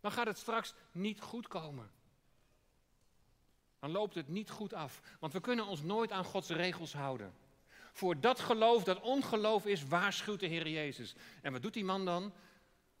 dan 0.00 0.12
gaat 0.12 0.26
het 0.26 0.38
straks 0.38 0.74
niet 0.92 1.20
goed 1.20 1.48
komen. 1.48 1.90
Dan 3.78 3.90
loopt 3.90 4.14
het 4.14 4.28
niet 4.28 4.50
goed 4.50 4.72
af, 4.72 5.00
want 5.18 5.32
we 5.32 5.40
kunnen 5.40 5.66
ons 5.66 5.82
nooit 5.82 6.12
aan 6.12 6.24
Gods 6.24 6.48
regels 6.48 6.92
houden. 6.92 7.34
Voor 7.92 8.20
dat 8.20 8.40
geloof 8.40 8.84
dat 8.84 9.00
ongeloof 9.00 9.66
is, 9.66 9.84
waarschuwt 9.84 10.40
de 10.40 10.46
Heer 10.46 10.68
Jezus. 10.68 11.14
En 11.42 11.52
wat 11.52 11.62
doet 11.62 11.74
die 11.74 11.84
man 11.84 12.04
dan? 12.04 12.32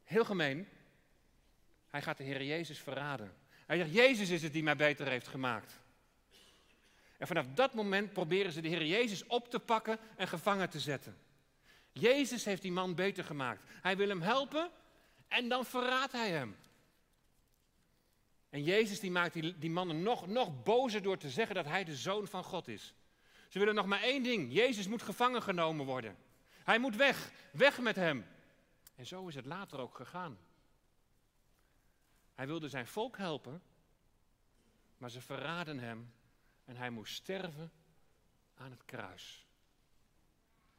Heel 0.04 0.24
gemeen. 0.24 0.68
Hij 1.88 2.02
gaat 2.02 2.16
de 2.16 2.24
Heer 2.24 2.42
Jezus 2.42 2.78
verraden. 2.78 3.34
Hij 3.66 3.76
zegt, 3.76 3.92
Jezus 3.92 4.28
is 4.28 4.42
het 4.42 4.52
die 4.52 4.62
mij 4.62 4.76
beter 4.76 5.06
heeft 5.06 5.28
gemaakt. 5.28 5.80
En 7.18 7.26
vanaf 7.26 7.46
dat 7.54 7.74
moment 7.74 8.12
proberen 8.12 8.52
ze 8.52 8.60
de 8.60 8.68
Heer 8.68 8.86
Jezus 8.86 9.26
op 9.26 9.50
te 9.50 9.58
pakken 9.58 9.98
en 10.16 10.28
gevangen 10.28 10.70
te 10.70 10.80
zetten. 10.80 11.16
Jezus 11.92 12.44
heeft 12.44 12.62
die 12.62 12.72
man 12.72 12.94
beter 12.94 13.24
gemaakt. 13.24 13.64
Hij 13.82 13.96
wil 13.96 14.08
hem 14.08 14.22
helpen 14.22 14.70
en 15.28 15.48
dan 15.48 15.64
verraadt 15.64 16.12
hij 16.12 16.30
hem. 16.30 16.56
En 18.50 18.62
Jezus 18.62 19.00
die 19.00 19.10
maakt 19.10 19.32
die, 19.32 19.58
die 19.58 19.70
mannen 19.70 20.02
nog, 20.02 20.26
nog 20.26 20.62
bozer 20.62 21.02
door 21.02 21.18
te 21.18 21.30
zeggen 21.30 21.54
dat 21.54 21.64
hij 21.64 21.84
de 21.84 21.96
zoon 21.96 22.26
van 22.26 22.44
God 22.44 22.68
is. 22.68 22.94
Ze 23.48 23.58
willen 23.58 23.74
nog 23.74 23.86
maar 23.86 24.02
één 24.02 24.22
ding. 24.22 24.52
Jezus 24.52 24.88
moet 24.88 25.02
gevangen 25.02 25.42
genomen 25.42 25.86
worden. 25.86 26.16
Hij 26.64 26.78
moet 26.78 26.96
weg. 26.96 27.32
Weg 27.52 27.80
met 27.80 27.96
hem. 27.96 28.26
En 28.96 29.06
zo 29.06 29.28
is 29.28 29.34
het 29.34 29.46
later 29.46 29.78
ook 29.78 29.94
gegaan. 29.94 30.38
Hij 32.34 32.46
wilde 32.46 32.68
zijn 32.68 32.86
volk 32.86 33.16
helpen, 33.16 33.62
maar 34.98 35.10
ze 35.10 35.20
verraden 35.20 35.78
hem 35.78 36.12
en 36.64 36.76
hij 36.76 36.90
moest 36.90 37.14
sterven 37.14 37.72
aan 38.54 38.70
het 38.70 38.84
kruis. 38.84 39.46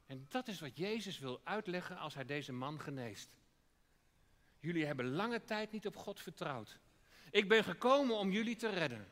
En 0.06 0.26
dat 0.30 0.48
is 0.48 0.60
wat 0.60 0.78
Jezus 0.78 1.20
wil 1.20 1.42
uitleggen 1.44 1.98
als 1.98 2.14
hij 2.14 2.26
deze 2.26 2.54
man 2.54 2.80
geneest. 2.80 3.38
Jullie 4.60 4.86
hebben 4.86 5.12
lange 5.12 5.44
tijd 5.44 5.72
niet 5.72 5.88
op 5.88 5.96
God 5.96 6.20
vertrouwd. 6.20 6.80
Ik 7.32 7.48
ben 7.48 7.64
gekomen 7.64 8.16
om 8.16 8.32
jullie 8.32 8.56
te 8.56 8.70
redden. 8.70 9.08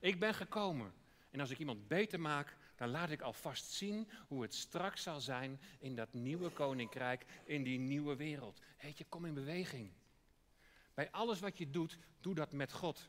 Ik 0.00 0.18
ben 0.18 0.34
gekomen. 0.34 0.92
En 1.30 1.40
als 1.40 1.50
ik 1.50 1.58
iemand 1.58 1.88
beter 1.88 2.20
maak, 2.20 2.56
dan 2.76 2.88
laat 2.88 3.10
ik 3.10 3.20
alvast 3.20 3.64
zien 3.64 4.08
hoe 4.28 4.42
het 4.42 4.54
straks 4.54 5.02
zal 5.02 5.20
zijn 5.20 5.60
in 5.78 5.94
dat 5.94 6.12
nieuwe 6.12 6.50
koninkrijk, 6.50 7.24
in 7.44 7.62
die 7.62 7.78
nieuwe 7.78 8.16
wereld. 8.16 8.60
Heet 8.76 8.98
je, 8.98 9.04
kom 9.04 9.24
in 9.24 9.34
beweging. 9.34 9.90
Bij 10.94 11.10
alles 11.10 11.40
wat 11.40 11.58
je 11.58 11.70
doet, 11.70 11.98
doe 12.20 12.34
dat 12.34 12.52
met 12.52 12.72
God. 12.72 13.08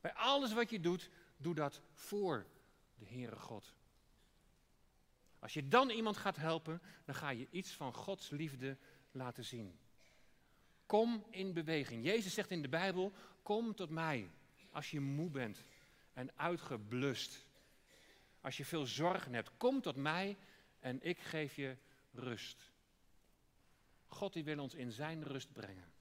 Bij 0.00 0.14
alles 0.14 0.52
wat 0.52 0.70
je 0.70 0.80
doet, 0.80 1.10
doe 1.36 1.54
dat 1.54 1.80
voor 1.92 2.46
de 2.94 3.06
Heere 3.06 3.36
God. 3.36 3.74
Als 5.38 5.54
je 5.54 5.68
dan 5.68 5.90
iemand 5.90 6.16
gaat 6.16 6.36
helpen, 6.36 6.82
dan 7.04 7.14
ga 7.14 7.30
je 7.30 7.48
iets 7.50 7.70
van 7.70 7.94
Gods 7.94 8.30
liefde 8.30 8.76
laten 9.10 9.44
zien. 9.44 9.78
Kom 10.86 11.26
in 11.30 11.52
beweging. 11.52 12.04
Jezus 12.04 12.34
zegt 12.34 12.50
in 12.50 12.62
de 12.62 12.68
Bijbel: 12.68 13.12
Kom 13.48 13.74
tot 13.74 13.90
mij 13.90 14.30
als 14.70 14.90
je 14.90 15.00
moe 15.00 15.30
bent 15.30 15.64
en 16.12 16.38
uitgeblust. 16.38 17.46
Als 18.40 18.56
je 18.56 18.64
veel 18.64 18.86
zorgen 18.86 19.34
hebt, 19.34 19.50
kom 19.56 19.80
tot 19.80 19.96
mij 19.96 20.36
en 20.80 21.02
ik 21.02 21.18
geef 21.18 21.56
je 21.56 21.76
rust. 22.12 22.72
God 24.06 24.32
die 24.32 24.44
wil 24.44 24.58
ons 24.58 24.74
in 24.74 24.92
zijn 24.92 25.22
rust 25.22 25.52
brengen. 25.52 25.92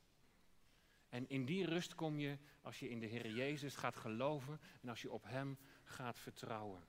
En 1.10 1.30
in 1.30 1.46
die 1.46 1.66
rust 1.66 1.96
kom 1.96 2.20
je 2.20 2.38
als 2.62 2.80
je 2.80 2.90
in 2.90 3.00
de 3.00 3.06
Heer 3.06 3.30
Jezus 3.30 3.76
gaat 3.76 3.96
geloven 3.96 4.60
en 4.82 4.90
als 4.90 5.02
je 5.02 5.12
op 5.12 5.24
Hem 5.24 5.58
gaat 5.84 6.20
vertrouwen. 6.20 6.84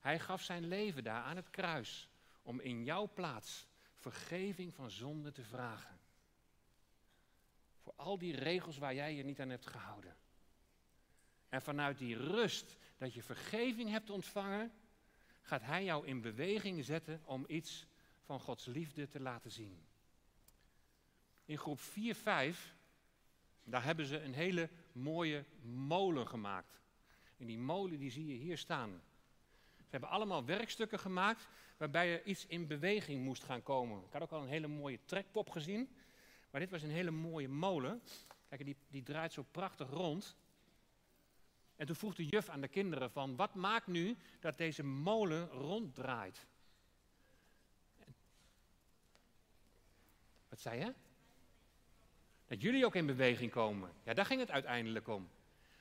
Hij 0.00 0.18
gaf 0.18 0.42
zijn 0.42 0.66
leven 0.66 1.04
daar 1.04 1.22
aan 1.22 1.36
het 1.36 1.50
kruis 1.50 2.08
om 2.42 2.60
in 2.60 2.84
jouw 2.84 3.10
plaats 3.14 3.66
vergeving 3.94 4.74
van 4.74 4.90
zonde 4.90 5.32
te 5.32 5.44
vragen. 5.44 6.04
Voor 7.86 7.94
al 7.96 8.18
die 8.18 8.36
regels 8.36 8.78
waar 8.78 8.94
jij 8.94 9.14
je 9.14 9.24
niet 9.24 9.40
aan 9.40 9.50
hebt 9.50 9.66
gehouden. 9.66 10.16
En 11.48 11.62
vanuit 11.62 11.98
die 11.98 12.16
rust 12.16 12.76
dat 12.96 13.14
je 13.14 13.22
vergeving 13.22 13.90
hebt 13.90 14.10
ontvangen, 14.10 14.72
gaat 15.42 15.62
Hij 15.62 15.84
jou 15.84 16.06
in 16.06 16.20
beweging 16.20 16.84
zetten 16.84 17.20
om 17.24 17.44
iets 17.48 17.86
van 18.20 18.40
Gods 18.40 18.64
liefde 18.64 19.08
te 19.08 19.20
laten 19.20 19.50
zien. 19.50 19.86
In 21.44 21.58
groep 21.58 21.80
4, 21.80 22.14
5, 22.14 22.74
daar 23.64 23.84
hebben 23.84 24.06
ze 24.06 24.20
een 24.20 24.34
hele 24.34 24.68
mooie 24.92 25.44
molen 25.62 26.28
gemaakt. 26.28 26.80
En 27.36 27.46
die 27.46 27.58
molen 27.58 27.98
die 27.98 28.10
zie 28.10 28.26
je 28.26 28.34
hier 28.34 28.58
staan. 28.58 29.02
Ze 29.76 29.90
hebben 29.90 30.08
allemaal 30.08 30.44
werkstukken 30.44 30.98
gemaakt 30.98 31.48
waarbij 31.76 32.12
er 32.12 32.24
iets 32.24 32.46
in 32.46 32.66
beweging 32.66 33.24
moest 33.24 33.44
gaan 33.44 33.62
komen. 33.62 34.04
Ik 34.04 34.12
had 34.12 34.22
ook 34.22 34.32
al 34.32 34.42
een 34.42 34.48
hele 34.48 34.68
mooie 34.68 34.98
trekpop 35.04 35.50
gezien. 35.50 35.95
Maar 36.56 36.64
dit 36.64 36.74
was 36.74 36.82
een 36.82 36.96
hele 36.96 37.10
mooie 37.10 37.48
molen. 37.48 38.02
Kijk, 38.48 38.64
die, 38.64 38.76
die 38.88 39.02
draait 39.02 39.32
zo 39.32 39.44
prachtig 39.50 39.90
rond. 39.90 40.36
En 41.76 41.86
toen 41.86 41.96
vroeg 41.96 42.14
de 42.14 42.26
juf 42.26 42.48
aan 42.48 42.60
de 42.60 42.68
kinderen 42.68 43.10
van, 43.10 43.36
wat 43.36 43.54
maakt 43.54 43.86
nu 43.86 44.16
dat 44.40 44.56
deze 44.56 44.82
molen 44.82 45.48
ronddraait? 45.48 46.46
Wat 50.48 50.60
zei 50.60 50.78
je? 50.78 50.92
Dat 52.46 52.62
jullie 52.62 52.86
ook 52.86 52.94
in 52.94 53.06
beweging 53.06 53.50
komen. 53.50 53.90
Ja, 54.04 54.14
daar 54.14 54.26
ging 54.26 54.40
het 54.40 54.50
uiteindelijk 54.50 55.08
om. 55.08 55.28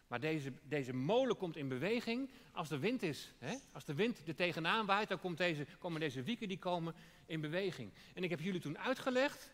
Maar 0.08 0.20
deze, 0.20 0.54
deze 0.64 0.94
molen 0.94 1.38
komt 1.38 1.56
in 1.56 1.68
beweging 1.68 2.30
als 2.52 2.70
de 2.70 2.80
wind 2.80 3.04
is. 3.04 3.34
Hè? 3.38 3.56
Als 3.72 3.86
de 3.86 3.94
wind 3.94 4.28
er 4.28 4.36
tegenaan 4.36 4.86
waait, 4.86 5.08
dan 5.08 5.20
komt 5.20 5.38
deze, 5.38 5.66
komen 5.80 6.00
deze 6.00 6.24
wieken 6.24 6.48
die 6.48 6.60
komen 6.60 6.96
in 7.26 7.42
beweging. 7.42 7.92
En 8.14 8.24
ik 8.24 8.30
heb 8.30 8.40
jullie 8.40 8.62
toen 8.62 8.80
uitgelegd 8.80 9.54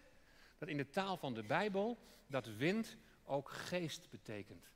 dat 0.62 0.70
in 0.70 0.78
de 0.78 0.90
taal 0.90 1.18
van 1.18 1.34
de 1.34 1.44
Bijbel 1.44 1.98
dat 2.28 2.56
wind 2.56 2.98
ook 3.24 3.50
geest 3.50 4.10
betekent. 4.10 4.70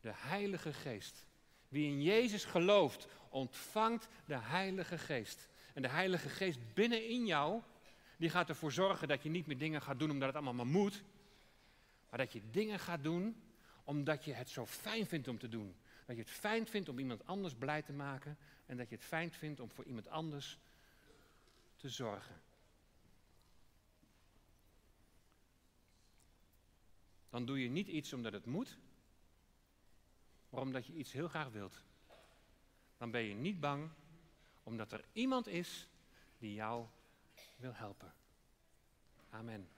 De 0.00 0.12
Heilige 0.14 0.72
Geest. 0.72 1.26
Wie 1.68 1.86
in 1.86 2.02
Jezus 2.02 2.44
gelooft, 2.44 3.06
ontvangt 3.28 4.08
de 4.26 4.36
Heilige 4.38 4.98
Geest. 4.98 5.48
En 5.74 5.82
de 5.82 5.88
Heilige 5.88 6.28
Geest 6.28 6.58
binnenin 6.74 7.26
jou, 7.26 7.62
die 8.16 8.30
gaat 8.30 8.48
ervoor 8.48 8.72
zorgen 8.72 9.08
dat 9.08 9.22
je 9.22 9.28
niet 9.28 9.46
meer 9.46 9.58
dingen 9.58 9.82
gaat 9.82 9.98
doen 9.98 10.10
omdat 10.10 10.26
het 10.26 10.36
allemaal 10.36 10.54
maar 10.54 10.80
moet. 10.80 11.02
Maar 12.10 12.18
dat 12.18 12.32
je 12.32 12.50
dingen 12.50 12.78
gaat 12.78 13.02
doen 13.02 13.42
omdat 13.84 14.24
je 14.24 14.32
het 14.32 14.50
zo 14.50 14.66
fijn 14.66 15.06
vindt 15.06 15.28
om 15.28 15.38
te 15.38 15.48
doen. 15.48 15.76
Dat 16.06 16.16
je 16.16 16.22
het 16.22 16.30
fijn 16.30 16.66
vindt 16.66 16.88
om 16.88 16.98
iemand 16.98 17.26
anders 17.26 17.54
blij 17.54 17.82
te 17.82 17.92
maken. 17.92 18.38
En 18.66 18.76
dat 18.76 18.88
je 18.88 18.94
het 18.94 19.04
fijn 19.04 19.32
vindt 19.32 19.60
om 19.60 19.70
voor 19.70 19.84
iemand 19.84 20.08
anders 20.08 20.58
te 21.76 21.88
zorgen. 21.88 22.43
Dan 27.34 27.44
doe 27.44 27.62
je 27.62 27.68
niet 27.68 27.88
iets 27.88 28.12
omdat 28.12 28.32
het 28.32 28.46
moet, 28.46 28.78
maar 30.48 30.60
omdat 30.60 30.86
je 30.86 30.92
iets 30.92 31.12
heel 31.12 31.28
graag 31.28 31.48
wilt. 31.48 31.82
Dan 32.96 33.10
ben 33.10 33.22
je 33.22 33.34
niet 33.34 33.60
bang 33.60 33.90
omdat 34.62 34.92
er 34.92 35.04
iemand 35.12 35.46
is 35.46 35.88
die 36.38 36.54
jou 36.54 36.86
wil 37.56 37.74
helpen. 37.74 38.14
Amen. 39.30 39.68